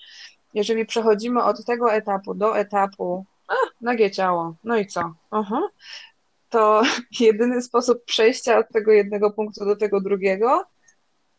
Jeżeli 0.54 0.86
przechodzimy 0.86 1.44
od 1.44 1.66
tego 1.66 1.94
etapu 1.94 2.36
do 2.36 2.58
etapu, 2.58 3.25
a, 3.48 3.54
nagie 3.82 4.12
ciało, 4.12 4.56
no 4.63 4.77
i 4.77 4.88
co? 4.88 5.13
Aha. 5.32 5.62
To 6.50 6.82
jedyny 7.20 7.62
sposób 7.62 8.06
przejścia 8.06 8.58
od 8.58 8.70
tego 8.74 8.92
jednego 8.92 9.32
punktu 9.32 9.66
do 9.66 9.75
tego 9.75 10.01
drugiego, 10.01 10.63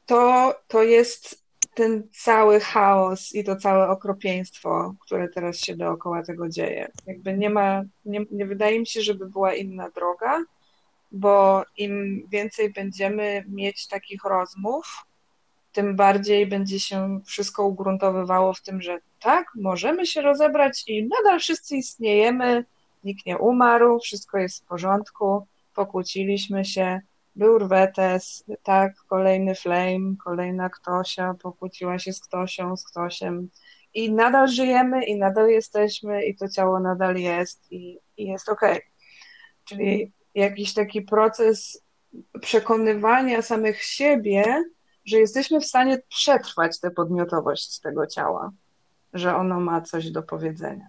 to, 0.07 0.55
to 0.69 0.83
jest 0.83 1.48
ten 1.79 2.09
cały 2.13 2.61
chaos 2.61 3.35
i 3.35 3.45
to 3.45 3.57
całe 3.57 3.89
okropieństwo, 3.89 4.95
które 5.01 5.29
teraz 5.29 5.59
się 5.59 5.77
dookoła 5.77 6.23
tego 6.23 6.49
dzieje. 6.49 6.91
Jakby 7.07 7.39
nie 7.39 7.51
ma, 7.51 7.83
nie, 8.05 8.21
nie 8.31 8.47
wydaje 8.47 8.81
mi 8.81 8.87
się, 8.87 9.03
żeby 9.03 9.27
była 9.27 9.55
inna 9.55 9.91
droga, 9.91 10.45
bo 11.13 11.65
im 11.77 12.23
więcej 12.29 12.73
będziemy 12.73 13.45
mieć 13.49 13.87
takich 13.87 14.25
rozmów, 14.25 15.07
tym 15.73 15.97
bardziej 15.97 16.47
będzie 16.47 16.81
się 16.81 17.21
wszystko 17.27 17.67
ugruntowywało 17.67 18.55
w 18.55 18.63
tym, 18.63 18.83
że 18.83 18.99
tak, 19.21 19.47
możemy 19.55 20.07
się 20.07 20.23
rozebrać 20.23 20.85
i 20.87 21.09
nadal 21.09 21.41
wszyscy 21.41 21.77
istniejemy, 21.77 22.65
nikt 23.05 23.27
nie 23.27 23.39
umarł, 23.39 24.01
wszystko 24.01 24.39
jest 24.39 24.65
w 24.65 24.67
porządku, 24.67 25.47
pokłóciliśmy 25.75 26.65
się, 26.65 27.01
był 27.39 27.59
Rwetes, 27.59 28.45
tak, 28.63 28.93
kolejny 29.09 29.55
Flame, 29.55 30.17
kolejna 30.25 30.69
Ktosia, 30.71 31.35
pokłóciła 31.35 31.99
się 31.99 32.13
z 32.13 32.21
Ktosią, 32.21 32.77
z 32.77 32.85
Ktosiem 32.85 33.49
i 33.95 34.13
nadal 34.13 34.49
żyjemy 34.49 35.05
i 35.05 35.19
nadal 35.19 35.49
jesteśmy 35.49 36.25
i 36.25 36.37
to 36.37 36.49
ciało 36.49 36.81
nadal 36.81 37.17
jest 37.17 37.73
i, 37.73 37.99
i 38.17 38.27
jest 38.27 38.49
okej. 38.49 38.71
Okay. 38.71 38.83
Czyli 39.65 40.13
jakiś 40.35 40.75
taki 40.75 41.03
proces 41.03 41.85
przekonywania 42.41 43.43
samych 43.43 43.83
siebie, 43.83 44.65
że 45.05 45.19
jesteśmy 45.19 45.61
w 45.61 45.67
stanie 45.67 45.99
przetrwać 46.09 46.81
tę 46.81 46.91
podmiotowość 46.91 47.81
tego 47.81 48.07
ciała, 48.07 48.53
że 49.15 49.37
ono 49.37 49.61
ma 49.61 49.81
coś 49.81 50.11
do 50.11 50.23
powiedzenia, 50.23 50.89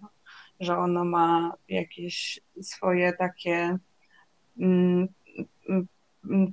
że 0.60 0.77
ono 0.77 1.06
ma 1.06 1.53
jakieś 1.68 2.39
swoje 2.62 3.13
takie 3.13 3.77
mm, 4.60 5.08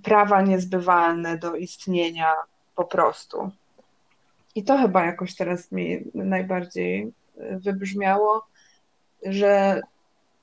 prawa 0.03 0.43
niezbywalne 0.43 1.39
do 1.39 1.55
istnienia 1.55 2.35
po 2.75 2.85
prostu. 2.85 3.51
I 4.55 4.65
to 4.65 4.79
chyba 4.79 5.05
jakoś 5.05 5.37
teraz 5.37 5.73
mi 5.73 6.05
najbardziej 6.15 7.13
e, 7.39 7.59
wybrzmiało, 7.59 8.47
że 9.23 9.81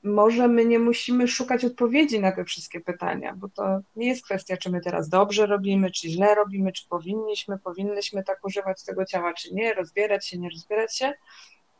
może 0.03 0.47
my 0.47 0.65
nie 0.65 0.79
musimy 0.79 1.27
szukać 1.27 1.65
odpowiedzi 1.65 2.19
na 2.19 2.31
te 2.31 2.45
wszystkie 2.45 2.81
pytania, 2.81 3.33
bo 3.37 3.49
to 3.49 3.79
nie 3.95 4.07
jest 4.07 4.25
kwestia, 4.25 4.57
czy 4.57 4.71
my 4.71 4.81
teraz 4.81 5.09
dobrze 5.09 5.45
robimy, 5.45 5.91
czy 5.91 6.09
źle 6.09 6.35
robimy, 6.35 6.71
czy 6.71 6.87
powinniśmy, 6.89 7.59
powinnyśmy 7.59 8.23
tak 8.23 8.45
używać 8.45 8.83
tego 8.83 9.05
ciała, 9.05 9.33
czy 9.33 9.53
nie, 9.53 9.73
rozbierać 9.73 10.27
się, 10.27 10.37
nie 10.37 10.49
rozbierać 10.49 10.97
się, 10.97 11.13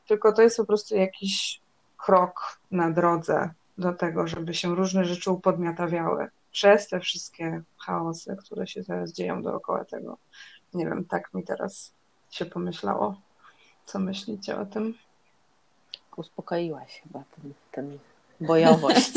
tylko 0.08 0.34
to 0.34 0.42
jest 0.42 0.58
po 0.58 0.66
prostu 0.66 0.96
jakiś 0.96 1.62
krok 1.98 2.60
na 2.72 2.92
drodze 2.92 3.50
do 3.78 3.94
tego, 3.94 4.28
żeby 4.28 4.54
się 4.54 4.76
różne 4.76 5.06
rzeczy 5.06 5.32
upodmiotawiały 5.32 6.28
przez 6.54 6.88
te 6.88 7.00
wszystkie 7.00 7.62
chaosy, 7.78 8.38
które 8.40 8.68
się 8.68 8.84
teraz 8.84 9.14
dzieją 9.14 9.42
dookoła 9.42 9.86
tego. 9.86 10.18
Nie 10.74 10.86
wiem, 10.86 11.06
tak 11.06 11.34
mi 11.34 11.44
teraz 11.44 11.94
się 12.30 12.46
pomyślało. 12.46 13.16
Co 13.86 14.00
myślicie 14.00 14.58
o 14.58 14.66
tym? 14.66 14.94
Uspokoiłaś 16.18 17.02
chyba 17.04 17.24
ten, 17.36 17.54
ten 17.72 18.00
bojowość. 18.42 19.12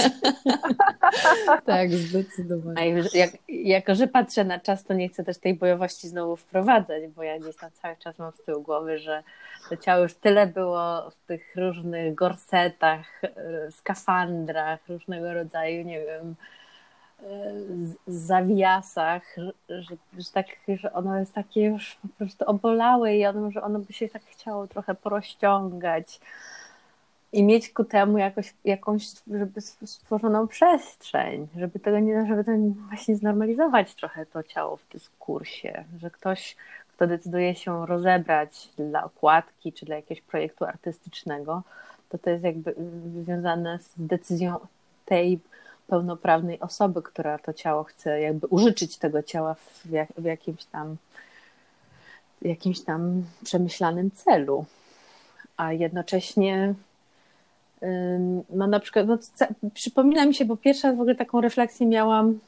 tak, 1.66 1.90
zdecydowanie. 1.90 2.80
A 2.80 3.16
jak, 3.18 3.30
jako, 3.48 3.94
że 3.94 4.06
patrzę 4.06 4.44
na 4.44 4.60
czas, 4.60 4.84
to 4.84 4.94
nie 4.94 5.08
chcę 5.08 5.24
też 5.24 5.38
tej 5.38 5.54
bojowości 5.54 6.08
znowu 6.08 6.36
wprowadzać, 6.36 7.06
bo 7.06 7.22
ja 7.22 7.38
gdzieś 7.38 7.56
tam 7.56 7.70
cały 7.82 7.96
czas 7.96 8.18
mam 8.18 8.32
z 8.32 8.44
tyłu 8.44 8.62
głowy, 8.62 8.98
że 8.98 9.22
to 9.68 9.76
ciało 9.76 10.02
już 10.02 10.14
tyle 10.14 10.46
było 10.46 11.10
w 11.10 11.26
tych 11.26 11.56
różnych 11.56 12.14
gorsetach, 12.14 13.06
e, 13.22 13.72
skafandrach, 13.72 14.80
różnego 14.88 15.34
rodzaju, 15.34 15.84
nie 15.84 16.00
wiem, 16.00 16.34
zawiasach, 18.06 19.36
że, 19.68 19.96
że, 20.18 20.32
tak, 20.32 20.46
że 20.68 20.92
ono 20.92 21.18
jest 21.18 21.34
takie 21.34 21.64
już 21.64 21.98
po 22.02 22.08
prostu 22.08 22.44
obolałe 22.44 23.16
i 23.16 23.26
ono, 23.26 23.50
że 23.50 23.62
ono 23.62 23.78
by 23.78 23.92
się 23.92 24.08
tak 24.08 24.22
chciało 24.22 24.66
trochę 24.66 24.94
porozciągać 24.94 26.20
i 27.32 27.42
mieć 27.42 27.70
ku 27.70 27.84
temu 27.84 28.18
jakoś, 28.18 28.54
jakąś 28.64 29.08
żeby 29.30 29.60
stworzoną 29.60 30.48
przestrzeń, 30.48 31.48
żeby 31.56 31.78
tego 31.78 31.98
nie, 31.98 32.26
żeby 32.26 32.44
to 32.44 32.52
właśnie 32.88 33.16
znormalizować 33.16 33.94
trochę 33.94 34.26
to 34.26 34.42
ciało 34.42 34.76
w 34.76 34.88
dyskursie, 34.88 35.84
że 35.98 36.10
ktoś, 36.10 36.56
kto 36.88 37.06
decyduje 37.06 37.54
się 37.54 37.86
rozebrać 37.86 38.68
dla 38.76 39.04
okładki 39.04 39.72
czy 39.72 39.86
dla 39.86 39.96
jakiegoś 39.96 40.20
projektu 40.22 40.64
artystycznego, 40.64 41.62
to 42.08 42.18
to 42.18 42.30
jest 42.30 42.44
jakby 42.44 42.74
związane 43.22 43.78
z 43.78 43.92
decyzją 43.96 44.56
tej 45.06 45.40
pełnoprawnej 45.86 46.60
osoby, 46.60 47.02
która 47.02 47.38
to 47.38 47.52
ciało 47.52 47.84
chce 47.84 48.20
jakby 48.20 48.46
użyczyć 48.46 48.98
tego 48.98 49.22
ciała 49.22 49.54
w, 49.54 49.90
jak, 49.90 50.08
w 50.18 50.24
jakimś 50.24 50.64
tam 50.64 50.96
jakimś 52.42 52.80
tam 52.80 53.22
przemyślanym 53.44 54.10
celu. 54.10 54.64
A 55.56 55.72
jednocześnie 55.72 56.74
no 58.50 58.66
na 58.66 58.80
przykład 58.80 59.06
no, 59.06 59.18
przypomina 59.74 60.26
mi 60.26 60.34
się, 60.34 60.44
bo 60.44 60.56
pierwsza 60.56 60.92
w 60.92 61.00
ogóle 61.00 61.14
taką 61.14 61.40
refleksję 61.40 61.86
miałam 61.86 62.38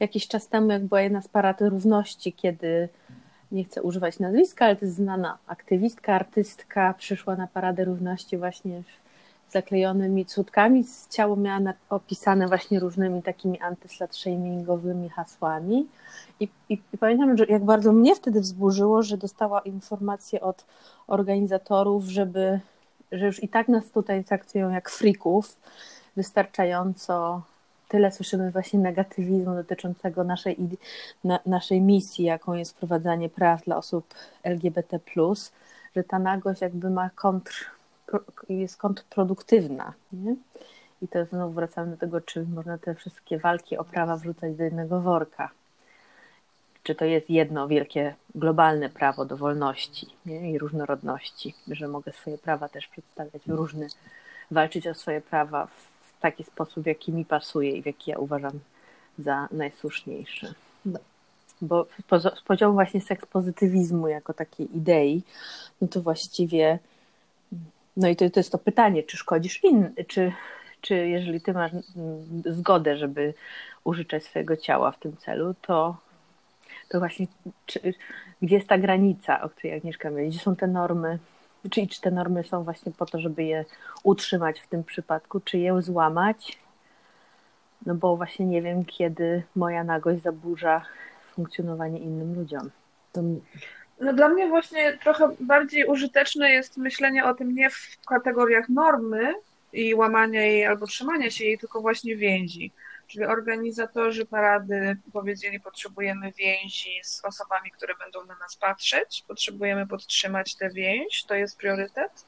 jakiś 0.00 0.28
czas 0.28 0.48
temu, 0.48 0.70
jak 0.70 0.84
była 0.84 1.00
jedna 1.00 1.22
z 1.22 1.28
parad 1.28 1.60
równości, 1.60 2.32
kiedy 2.32 2.88
nie 3.52 3.64
chcę 3.64 3.82
używać 3.82 4.18
nazwiska, 4.18 4.64
ale 4.64 4.76
to 4.76 4.84
jest 4.84 4.96
znana 4.96 5.38
aktywistka, 5.46 6.14
artystka, 6.14 6.94
przyszła 6.98 7.36
na 7.36 7.46
Paradę 7.46 7.84
Równości 7.84 8.36
właśnie 8.36 8.82
zaklejonymi 9.52 10.26
cutkami. 10.26 10.84
Ciało 11.10 11.36
miała 11.36 11.72
opisane 11.90 12.46
właśnie 12.46 12.80
różnymi 12.80 13.22
takimi 13.22 13.58
antyslut-shamingowymi 13.58 15.10
hasłami. 15.10 15.86
I, 16.40 16.48
i, 16.68 16.80
I, 16.92 16.98
pamiętam, 16.98 17.36
że 17.36 17.46
jak 17.46 17.64
bardzo 17.64 17.92
mnie 17.92 18.14
wtedy 18.14 18.40
wzburzyło, 18.40 19.02
że 19.02 19.16
dostała 19.16 19.60
informację 19.60 20.40
od 20.40 20.64
organizatorów, 21.06 22.04
żeby, 22.04 22.60
że 23.12 23.26
już 23.26 23.42
i 23.42 23.48
tak 23.48 23.68
nas 23.68 23.90
tutaj 23.90 24.24
traktują 24.24 24.70
jak 24.70 24.90
frików, 24.90 25.56
wystarczająco 26.16 27.42
tyle 27.88 28.12
słyszymy 28.12 28.50
właśnie 28.50 28.80
negatywizmu 28.80 29.54
dotyczącego 29.54 30.24
naszej, 30.24 30.56
na, 31.24 31.38
naszej 31.46 31.80
misji, 31.80 32.24
jaką 32.24 32.54
jest 32.54 32.72
wprowadzanie 32.72 33.28
praw 33.28 33.64
dla 33.64 33.76
osób 33.76 34.14
LGBT, 34.42 35.00
że 35.96 36.04
ta 36.04 36.18
nagość 36.18 36.60
jakby 36.60 36.90
ma 36.90 37.10
kontr 37.10 37.79
jest 38.48 38.76
kontrproduktywna. 38.76 39.92
Nie? 40.12 40.36
I 41.02 41.08
to 41.08 41.24
znowu 41.24 41.52
wracamy 41.52 41.90
do 41.90 41.96
tego, 41.96 42.20
czy 42.20 42.42
można 42.42 42.78
te 42.78 42.94
wszystkie 42.94 43.38
walki 43.38 43.76
o 43.76 43.84
prawa 43.84 44.16
wrzucać 44.16 44.56
do 44.56 44.64
jednego 44.64 45.00
worka. 45.00 45.50
Czy 46.82 46.94
to 46.94 47.04
jest 47.04 47.30
jedno 47.30 47.68
wielkie 47.68 48.14
globalne 48.34 48.88
prawo 48.88 49.24
do 49.24 49.36
wolności 49.36 50.06
nie? 50.26 50.52
i 50.52 50.58
różnorodności, 50.58 51.54
że 51.68 51.88
mogę 51.88 52.12
swoje 52.12 52.38
prawa 52.38 52.68
też 52.68 52.88
przedstawiać 52.88 53.42
w 53.46 53.50
różny, 53.50 53.86
walczyć 54.50 54.86
o 54.86 54.94
swoje 54.94 55.20
prawa 55.20 55.66
w 55.66 56.20
taki 56.20 56.44
sposób, 56.44 56.84
w 56.84 56.86
jaki 56.86 57.12
mi 57.12 57.24
pasuje 57.24 57.70
i 57.70 57.82
w 57.82 57.86
jaki 57.86 58.10
ja 58.10 58.18
uważam 58.18 58.60
za 59.18 59.48
najsłuszniejszy. 59.50 60.54
No. 60.84 60.98
Bo 61.62 61.86
z 62.36 62.40
poziomu 62.40 62.74
właśnie 62.74 63.00
sekspozytywizmu 63.00 64.08
jako 64.08 64.34
takiej 64.34 64.76
idei, 64.76 65.22
no 65.80 65.88
to 65.88 66.02
właściwie 66.02 66.78
no 68.00 68.08
i 68.08 68.16
to, 68.16 68.30
to 68.30 68.40
jest 68.40 68.52
to 68.52 68.58
pytanie, 68.58 69.02
czy 69.02 69.16
szkodzisz 69.16 69.64
innym, 69.64 69.94
czy, 70.08 70.32
czy 70.80 70.94
jeżeli 70.94 71.40
ty 71.40 71.52
masz 71.52 71.72
zgodę, 72.44 72.96
żeby 72.96 73.34
użyczać 73.84 74.24
swojego 74.24 74.56
ciała 74.56 74.92
w 74.92 74.98
tym 74.98 75.16
celu, 75.16 75.54
to, 75.62 75.96
to 76.88 76.98
właśnie 76.98 77.26
czy, 77.66 77.94
gdzie 78.42 78.56
jest 78.56 78.68
ta 78.68 78.78
granica, 78.78 79.42
o 79.42 79.48
której 79.48 79.76
Agnieszka 79.76 80.10
mówi, 80.10 80.28
gdzie 80.28 80.38
są 80.38 80.56
te 80.56 80.66
normy, 80.66 81.18
czy, 81.70 81.86
czy 81.86 82.00
te 82.00 82.10
normy 82.10 82.44
są 82.44 82.64
właśnie 82.64 82.92
po 82.92 83.06
to, 83.06 83.20
żeby 83.20 83.44
je 83.44 83.64
utrzymać 84.02 84.60
w 84.60 84.68
tym 84.68 84.84
przypadku, 84.84 85.40
czy 85.40 85.58
je 85.58 85.82
złamać, 85.82 86.58
no 87.86 87.94
bo 87.94 88.16
właśnie 88.16 88.46
nie 88.46 88.62
wiem, 88.62 88.84
kiedy 88.84 89.42
moja 89.56 89.84
nagość 89.84 90.22
zaburza 90.22 90.82
funkcjonowanie 91.34 91.98
innym 91.98 92.34
ludziom. 92.34 92.70
To 93.12 93.22
No 94.00 94.12
dla 94.12 94.28
mnie 94.28 94.48
właśnie 94.48 94.98
trochę 94.98 95.36
bardziej 95.40 95.84
użyteczne 95.84 96.50
jest 96.50 96.76
myślenie 96.76 97.24
o 97.24 97.34
tym 97.34 97.54
nie 97.54 97.70
w 97.70 97.98
kategoriach 98.08 98.68
normy 98.68 99.34
i 99.72 99.94
łamania 99.94 100.42
jej 100.42 100.66
albo 100.66 100.86
trzymania 100.86 101.30
się 101.30 101.44
jej, 101.44 101.58
tylko 101.58 101.80
właśnie 101.80 102.16
więzi. 102.16 102.72
Czyli 103.06 103.24
organizatorzy 103.24 104.26
parady 104.26 104.96
powiedzieli, 105.12 105.60
potrzebujemy 105.60 106.32
więzi 106.32 107.00
z 107.02 107.24
osobami, 107.24 107.70
które 107.70 107.94
będą 107.94 108.24
na 108.26 108.38
nas 108.38 108.56
patrzeć, 108.56 109.24
potrzebujemy 109.28 109.86
podtrzymać 109.86 110.54
tę 110.54 110.70
więź, 110.70 111.24
to 111.24 111.34
jest 111.34 111.58
priorytet, 111.58 112.26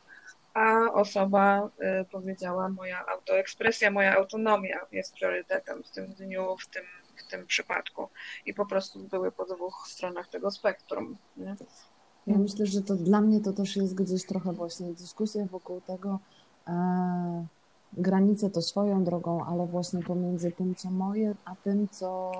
a 0.54 0.92
osoba 0.92 1.70
y, 2.00 2.04
powiedziała, 2.04 2.68
moja 2.68 3.06
autoekspresja, 3.06 3.90
moja 3.90 4.16
autonomia 4.16 4.80
jest 4.92 5.14
priorytetem 5.14 5.82
w 5.82 5.90
tym 5.90 6.06
dniu, 6.06 6.56
w 6.56 6.66
tym, 6.66 6.84
w 7.16 7.30
tym 7.30 7.46
przypadku. 7.46 8.08
I 8.46 8.54
po 8.54 8.66
prostu 8.66 8.98
były 8.98 9.32
po 9.32 9.44
dwóch 9.44 9.88
stronach 9.88 10.28
tego 10.28 10.50
spektrum. 10.50 11.16
Nie? 11.36 11.56
Ja 12.26 12.38
myślę, 12.38 12.66
że 12.66 12.82
to 12.82 12.96
dla 12.96 13.20
mnie 13.20 13.40
to 13.40 13.52
też 13.52 13.76
jest 13.76 13.94
gdzieś 13.94 14.26
trochę 14.26 14.52
właśnie 14.52 14.92
dyskusja 14.92 15.46
wokół 15.46 15.80
tego, 15.80 16.18
e, 16.68 17.46
granice 17.92 18.50
to 18.50 18.62
swoją 18.62 19.04
drogą, 19.04 19.44
ale 19.44 19.66
właśnie 19.66 20.02
pomiędzy 20.02 20.52
tym, 20.52 20.74
co 20.74 20.90
moje, 20.90 21.34
a 21.44 21.56
tym, 21.56 21.88
co 21.88 22.32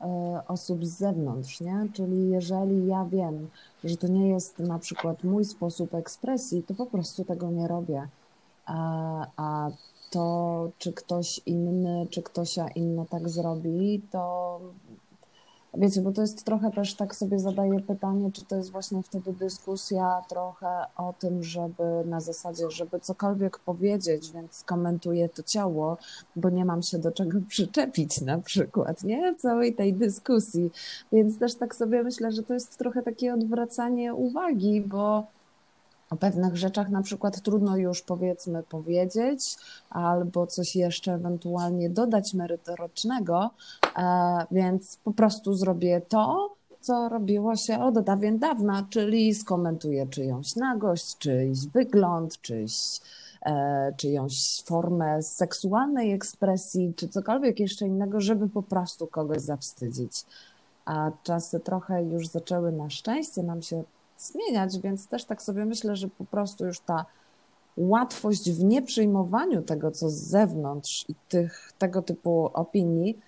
e, 0.00 0.42
osób 0.48 0.84
z 0.86 0.98
zewnątrz, 0.98 1.60
nie? 1.60 1.88
Czyli 1.92 2.30
jeżeli 2.30 2.86
ja 2.86 3.04
wiem, 3.04 3.48
że 3.84 3.96
to 3.96 4.08
nie 4.08 4.28
jest 4.28 4.58
na 4.58 4.78
przykład 4.78 5.24
mój 5.24 5.44
sposób 5.44 5.94
ekspresji, 5.94 6.62
to 6.62 6.74
po 6.74 6.86
prostu 6.86 7.24
tego 7.24 7.50
nie 7.50 7.68
robię. 7.68 8.08
A, 8.66 9.26
a 9.36 9.70
to, 10.10 10.68
czy 10.78 10.92
ktoś 10.92 11.40
inny, 11.46 12.06
czy 12.10 12.22
ktoś 12.22 12.58
inna 12.74 13.04
tak 13.10 13.28
zrobi, 13.28 14.02
to 14.10 14.60
Wiecie, 15.78 16.00
bo 16.00 16.12
to 16.12 16.20
jest 16.20 16.44
trochę 16.44 16.70
też 16.70 16.94
tak 16.94 17.14
sobie 17.16 17.38
zadaję 17.38 17.80
pytanie, 17.80 18.30
czy 18.32 18.44
to 18.44 18.56
jest 18.56 18.70
właśnie 18.70 19.02
wtedy 19.02 19.32
dyskusja 19.32 20.22
trochę 20.28 20.84
o 20.96 21.14
tym, 21.18 21.42
żeby 21.42 21.82
na 22.04 22.20
zasadzie, 22.20 22.70
żeby 22.70 23.00
cokolwiek 23.00 23.58
powiedzieć, 23.58 24.32
więc 24.32 24.64
komentuję 24.64 25.28
to 25.28 25.42
ciało, 25.42 25.96
bo 26.36 26.50
nie 26.50 26.64
mam 26.64 26.82
się 26.82 26.98
do 26.98 27.12
czego 27.12 27.38
przyczepić 27.48 28.20
na 28.20 28.38
przykład, 28.38 29.04
nie? 29.04 29.34
Całej 29.34 29.74
tej 29.74 29.94
dyskusji. 29.94 30.70
Więc 31.12 31.38
też 31.38 31.54
tak 31.54 31.74
sobie 31.74 32.02
myślę, 32.02 32.32
że 32.32 32.42
to 32.42 32.54
jest 32.54 32.78
trochę 32.78 33.02
takie 33.02 33.34
odwracanie 33.34 34.14
uwagi, 34.14 34.80
bo 34.80 35.24
o 36.10 36.16
pewnych 36.16 36.56
rzeczach 36.56 36.90
na 36.90 37.02
przykład 37.02 37.40
trudno 37.40 37.76
już 37.76 38.02
powiedzmy 38.02 38.62
powiedzieć, 38.62 39.56
albo 39.90 40.46
coś 40.46 40.76
jeszcze 40.76 41.12
ewentualnie 41.12 41.90
dodać 41.90 42.34
merytorycznego, 42.34 43.50
e, 43.98 44.46
więc 44.50 44.96
po 45.04 45.12
prostu 45.12 45.54
zrobię 45.54 46.00
to, 46.08 46.56
co 46.80 47.08
robiło 47.08 47.56
się 47.56 47.82
od 47.82 47.98
dawien 48.00 48.38
dawna, 48.38 48.86
czyli 48.90 49.34
skomentuję 49.34 50.06
czyjąś 50.06 50.56
nagość, 50.56 51.18
czyjś 51.18 51.66
wygląd, 51.66 52.40
czyjś, 52.40 53.00
e, 53.42 53.92
czyjąś 53.96 54.62
formę 54.62 55.22
seksualnej 55.22 56.12
ekspresji, 56.12 56.92
czy 56.96 57.08
cokolwiek 57.08 57.60
jeszcze 57.60 57.86
innego, 57.86 58.20
żeby 58.20 58.48
po 58.48 58.62
prostu 58.62 59.06
kogoś 59.06 59.38
zawstydzić. 59.38 60.24
A 60.84 61.10
czasy 61.22 61.60
trochę 61.60 62.02
już 62.04 62.28
zaczęły 62.28 62.72
na 62.72 62.90
szczęście 62.90 63.42
nam 63.42 63.62
się 63.62 63.84
zmieniać, 64.18 64.78
więc 64.78 65.06
też 65.06 65.24
tak 65.24 65.42
sobie 65.42 65.64
myślę, 65.64 65.96
że 65.96 66.08
po 66.08 66.24
prostu 66.24 66.66
już 66.66 66.80
ta 66.80 67.06
łatwość 67.76 68.50
w 68.50 68.64
nieprzyjmowaniu 68.64 69.62
tego, 69.62 69.90
co 69.90 70.10
z 70.10 70.14
zewnątrz 70.14 71.04
i 71.08 71.14
tych, 71.28 71.72
tego 71.78 72.02
typu 72.02 72.50
opinii 72.54 73.18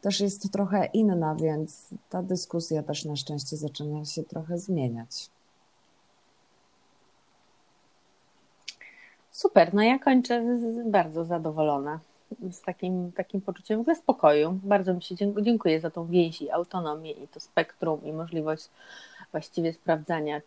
też 0.00 0.20
jest 0.20 0.52
trochę 0.52 0.86
inna, 0.92 1.34
więc 1.34 1.88
ta 2.10 2.22
dyskusja 2.22 2.82
też 2.82 3.04
na 3.04 3.16
szczęście 3.16 3.56
zaczyna 3.56 4.04
się 4.04 4.22
trochę 4.22 4.58
zmieniać. 4.58 5.30
Super, 9.30 9.74
no 9.74 9.82
ja 9.82 9.98
kończę 9.98 10.44
bardzo 10.86 11.24
zadowolona, 11.24 12.00
z 12.50 12.60
takim, 12.60 13.12
takim 13.12 13.40
poczuciem 13.40 13.78
w 13.78 13.80
ogóle 13.80 13.96
spokoju. 13.96 14.60
Bardzo 14.62 14.94
mi 14.94 15.02
się 15.02 15.14
dziękuję 15.42 15.80
za 15.80 15.90
tą 15.90 16.06
więź 16.06 16.42
i 16.42 16.50
autonomię 16.50 17.10
i 17.10 17.28
to 17.28 17.40
spektrum 17.40 18.04
i 18.04 18.12
możliwość 18.12 18.68
właściwie 19.36 19.72
sprawdzania. 19.72 20.40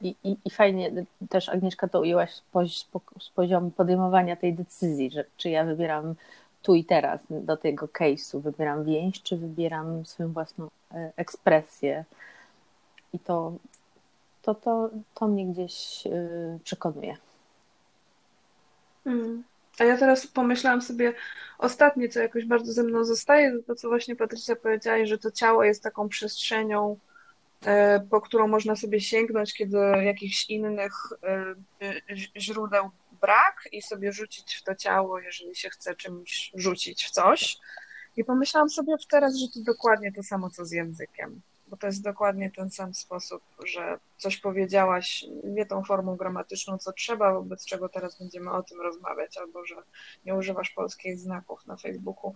I, 0.00 0.14
i, 0.24 0.36
i 0.44 0.50
fajnie 0.50 0.92
też 1.28 1.48
Agnieszka 1.48 1.88
to 1.88 2.00
ujęłaś 2.00 2.34
z, 2.34 3.30
poziomu 3.34 3.70
podejmowania 3.70 4.36
tej 4.36 4.54
decyzji, 4.54 5.10
że 5.10 5.24
czy 5.36 5.50
ja 5.50 5.64
wybieram 5.64 6.14
tu 6.62 6.74
i 6.74 6.84
teraz 6.84 7.20
do 7.30 7.56
tego 7.56 7.86
case'u, 7.86 8.40
wybieram 8.40 8.84
więź, 8.84 9.22
czy 9.22 9.36
wybieram 9.36 10.06
swoją 10.06 10.32
własną 10.32 10.70
e, 10.94 11.12
ekspresję. 11.16 12.04
I 13.12 13.18
to, 13.18 13.52
to, 14.42 14.54
to, 14.54 14.90
to 15.14 15.28
mnie 15.28 15.46
gdzieś 15.46 16.06
e, 16.06 16.58
przekonuje. 16.64 17.16
Mm. 19.06 19.44
A 19.78 19.84
ja 19.84 19.96
teraz 19.96 20.26
pomyślałam 20.26 20.82
sobie 20.82 21.14
ostatnie, 21.58 22.08
co 22.08 22.20
jakoś 22.20 22.44
bardzo 22.44 22.72
ze 22.72 22.82
mną 22.82 23.04
zostaje, 23.04 23.52
to 23.52 23.62
to, 23.66 23.74
co 23.74 23.88
właśnie 23.88 24.16
Patrycja 24.16 24.56
powiedziała, 24.56 25.06
że 25.06 25.18
to 25.18 25.30
ciało 25.30 25.64
jest 25.64 25.82
taką 25.82 26.08
przestrzenią 26.08 26.98
po 28.10 28.20
którą 28.20 28.48
można 28.48 28.76
sobie 28.76 29.00
sięgnąć, 29.00 29.54
kiedy 29.54 29.78
jakichś 30.04 30.50
innych 30.50 30.92
e, 31.22 31.54
źródeł 32.36 32.90
brak 33.20 33.68
i 33.72 33.82
sobie 33.82 34.12
rzucić 34.12 34.54
w 34.54 34.62
to 34.62 34.74
ciało, 34.74 35.18
jeżeli 35.18 35.56
się 35.56 35.70
chce 35.70 35.94
czymś 35.94 36.52
rzucić 36.54 37.04
w 37.04 37.10
coś. 37.10 37.56
I 38.16 38.24
pomyślałam 38.24 38.70
sobie 38.70 38.94
teraz, 39.10 39.36
że 39.36 39.46
to 39.48 39.60
dokładnie 39.72 40.12
to 40.12 40.22
samo, 40.22 40.50
co 40.50 40.64
z 40.64 40.72
językiem 40.72 41.42
bo 41.66 41.76
to 41.76 41.86
jest 41.86 42.02
dokładnie 42.02 42.50
ten 42.50 42.70
sam 42.70 42.94
sposób, 42.94 43.42
że 43.66 43.98
coś 44.18 44.36
powiedziałaś 44.36 45.24
nie 45.44 45.66
tą 45.66 45.84
formą 45.84 46.16
gramatyczną, 46.16 46.78
co 46.78 46.92
trzeba, 46.92 47.34
wobec 47.34 47.66
czego 47.66 47.88
teraz 47.88 48.18
będziemy 48.18 48.50
o 48.50 48.62
tym 48.62 48.80
rozmawiać, 48.80 49.38
albo 49.38 49.66
że 49.66 49.74
nie 50.26 50.34
używasz 50.34 50.70
polskich 50.70 51.18
znaków 51.18 51.66
na 51.66 51.76
Facebooku. 51.76 52.34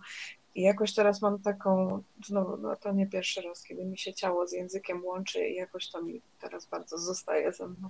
I 0.54 0.62
jakoś 0.62 0.94
teraz 0.94 1.22
mam 1.22 1.38
taką, 1.38 2.02
znowu, 2.26 2.56
no 2.56 2.76
to 2.76 2.92
nie 2.92 3.06
pierwszy 3.06 3.42
raz, 3.42 3.62
kiedy 3.62 3.84
mi 3.84 3.98
się 3.98 4.14
ciało 4.14 4.46
z 4.46 4.52
językiem 4.52 5.04
łączy 5.04 5.48
i 5.48 5.54
jakoś 5.54 5.90
to 5.90 6.02
mi 6.02 6.22
teraz 6.40 6.66
bardzo 6.66 6.98
zostaje 6.98 7.52
ze 7.52 7.68
mną. 7.68 7.88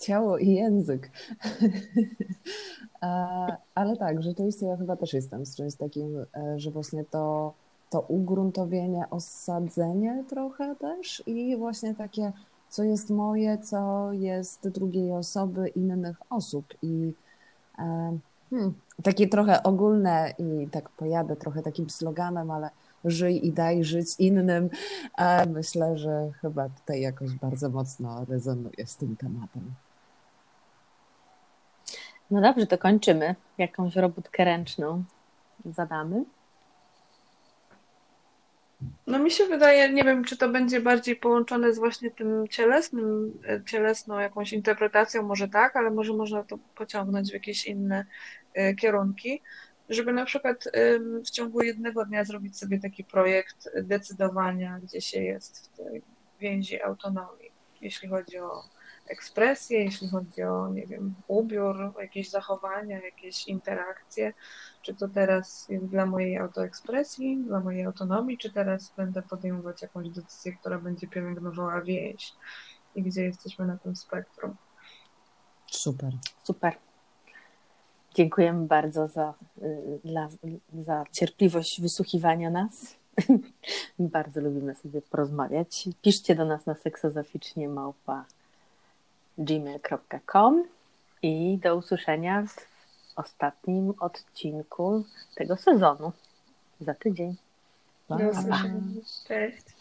Ciało 0.00 0.38
i 0.38 0.48
język. 0.48 1.10
Ale 3.74 3.96
tak, 3.96 4.22
rzeczywiście 4.22 4.66
ja 4.66 4.76
chyba 4.76 4.96
też 4.96 5.12
jestem 5.12 5.46
z 5.46 5.56
czymś 5.56 5.74
takim, 5.74 6.18
e, 6.18 6.58
że 6.60 6.70
właśnie 6.70 7.04
to 7.04 7.54
to 7.90 8.00
ugruntowienie, 8.00 9.04
osadzenie 9.10 10.24
trochę 10.28 10.76
też 10.76 11.22
i 11.26 11.56
właśnie 11.56 11.94
takie, 11.94 12.32
co 12.68 12.82
jest 12.82 13.10
moje, 13.10 13.58
co 13.58 14.12
jest 14.12 14.68
drugiej 14.68 15.12
osoby, 15.12 15.68
innych 15.68 16.16
osób. 16.30 16.74
I 16.82 17.12
e, 17.78 18.18
hmm, 18.50 18.74
takie 19.02 19.28
trochę 19.28 19.62
ogólne 19.62 20.34
i 20.38 20.68
tak 20.68 20.88
pojadę 20.88 21.36
trochę 21.36 21.62
takim 21.62 21.90
sloganem, 21.90 22.50
ale 22.50 22.70
żyj 23.04 23.46
i 23.46 23.52
daj 23.52 23.84
żyć 23.84 24.08
innym. 24.18 24.70
Myślę, 25.46 25.98
że 25.98 26.30
chyba 26.40 26.68
tutaj 26.68 27.00
jakoś 27.00 27.34
bardzo 27.34 27.68
mocno 27.68 28.24
rezonuje 28.24 28.86
z 28.86 28.96
tym 28.96 29.16
tematem. 29.16 29.74
No 32.30 32.40
dobrze, 32.40 32.66
to 32.66 32.78
kończymy. 32.78 33.34
Jakąś 33.58 33.96
robótkę 33.96 34.44
ręczną 34.44 35.04
zadamy. 35.64 36.24
No 39.06 39.18
mi 39.18 39.30
się 39.30 39.46
wydaje, 39.46 39.90
nie 39.92 40.04
wiem, 40.04 40.24
czy 40.24 40.36
to 40.36 40.48
będzie 40.48 40.80
bardziej 40.80 41.16
połączone 41.16 41.72
z 41.72 41.78
właśnie 41.78 42.10
tym 42.10 42.48
cielesnym, 42.48 43.32
e, 43.48 43.64
cielesną 43.64 44.18
jakąś 44.18 44.52
interpretacją, 44.52 45.22
może 45.22 45.48
tak, 45.48 45.76
ale 45.76 45.90
może 45.90 46.12
można 46.12 46.44
to 46.44 46.58
pociągnąć 46.74 47.30
w 47.30 47.34
jakieś 47.34 47.66
inne 47.66 48.06
e, 48.54 48.74
kierunki, 48.74 49.42
żeby 49.88 50.12
na 50.12 50.24
przykład 50.24 50.64
w 51.26 51.30
ciągu 51.30 51.62
jednego 51.62 52.04
dnia 52.04 52.24
zrobić 52.24 52.58
sobie 52.58 52.80
taki 52.80 53.04
projekt 53.04 53.70
decydowania, 53.82 54.80
gdzie 54.82 55.00
się 55.00 55.22
jest 55.22 55.66
w 55.66 55.76
tej 55.76 56.02
więzi 56.40 56.82
autonomii, 56.82 57.50
jeśli 57.80 58.08
chodzi 58.08 58.38
o 58.38 58.62
ekspresję, 59.08 59.84
jeśli 59.84 60.08
chodzi 60.08 60.42
o, 60.42 60.68
nie 60.68 60.86
wiem, 60.86 61.14
ubiór, 61.28 61.94
jakieś 62.00 62.30
zachowania, 62.30 63.00
jakieś 63.04 63.48
interakcje, 63.48 64.32
czy 64.82 64.94
to 64.94 65.08
teraz 65.08 65.68
jest 65.68 65.86
dla 65.86 66.06
mojej 66.06 66.38
autoekspresji, 66.38 67.44
dla 67.44 67.60
mojej 67.60 67.84
autonomii, 67.84 68.38
czy 68.38 68.52
teraz 68.52 68.92
będę 68.96 69.22
podejmować 69.22 69.82
jakąś 69.82 70.08
decyzję, 70.08 70.52
która 70.52 70.78
będzie 70.78 71.06
pielęgnowała 71.06 71.80
więź 71.80 72.32
i 72.94 73.02
gdzie 73.02 73.24
jesteśmy 73.24 73.66
na 73.66 73.76
tym 73.76 73.96
spektrum. 73.96 74.56
Super. 75.66 76.12
Super. 76.42 76.72
Dziękujemy 78.14 78.66
bardzo 78.66 79.06
za, 79.06 79.34
y, 79.62 80.00
dla, 80.04 80.28
za 80.78 81.04
cierpliwość 81.12 81.80
wysłuchiwania 81.82 82.50
nas. 82.50 82.96
bardzo 83.98 84.40
lubimy 84.40 84.74
sobie 84.74 85.02
porozmawiać. 85.02 85.88
Piszcie 86.02 86.34
do 86.34 86.44
nas 86.44 86.66
na 86.66 86.74
seksozoficznie 86.74 87.68
małpa 87.68 88.24
gmail.com 89.38 90.64
i 91.22 91.58
do 91.62 91.76
usłyszenia 91.76 92.46
w 92.46 92.66
ostatnim 93.18 93.94
odcinku 94.00 95.04
tego 95.34 95.56
sezonu 95.56 96.12
za 96.80 96.94
tydzień. 96.94 97.36
Do 98.08 98.16
usłyszenia. 98.16 98.80
Cześć. 99.28 99.77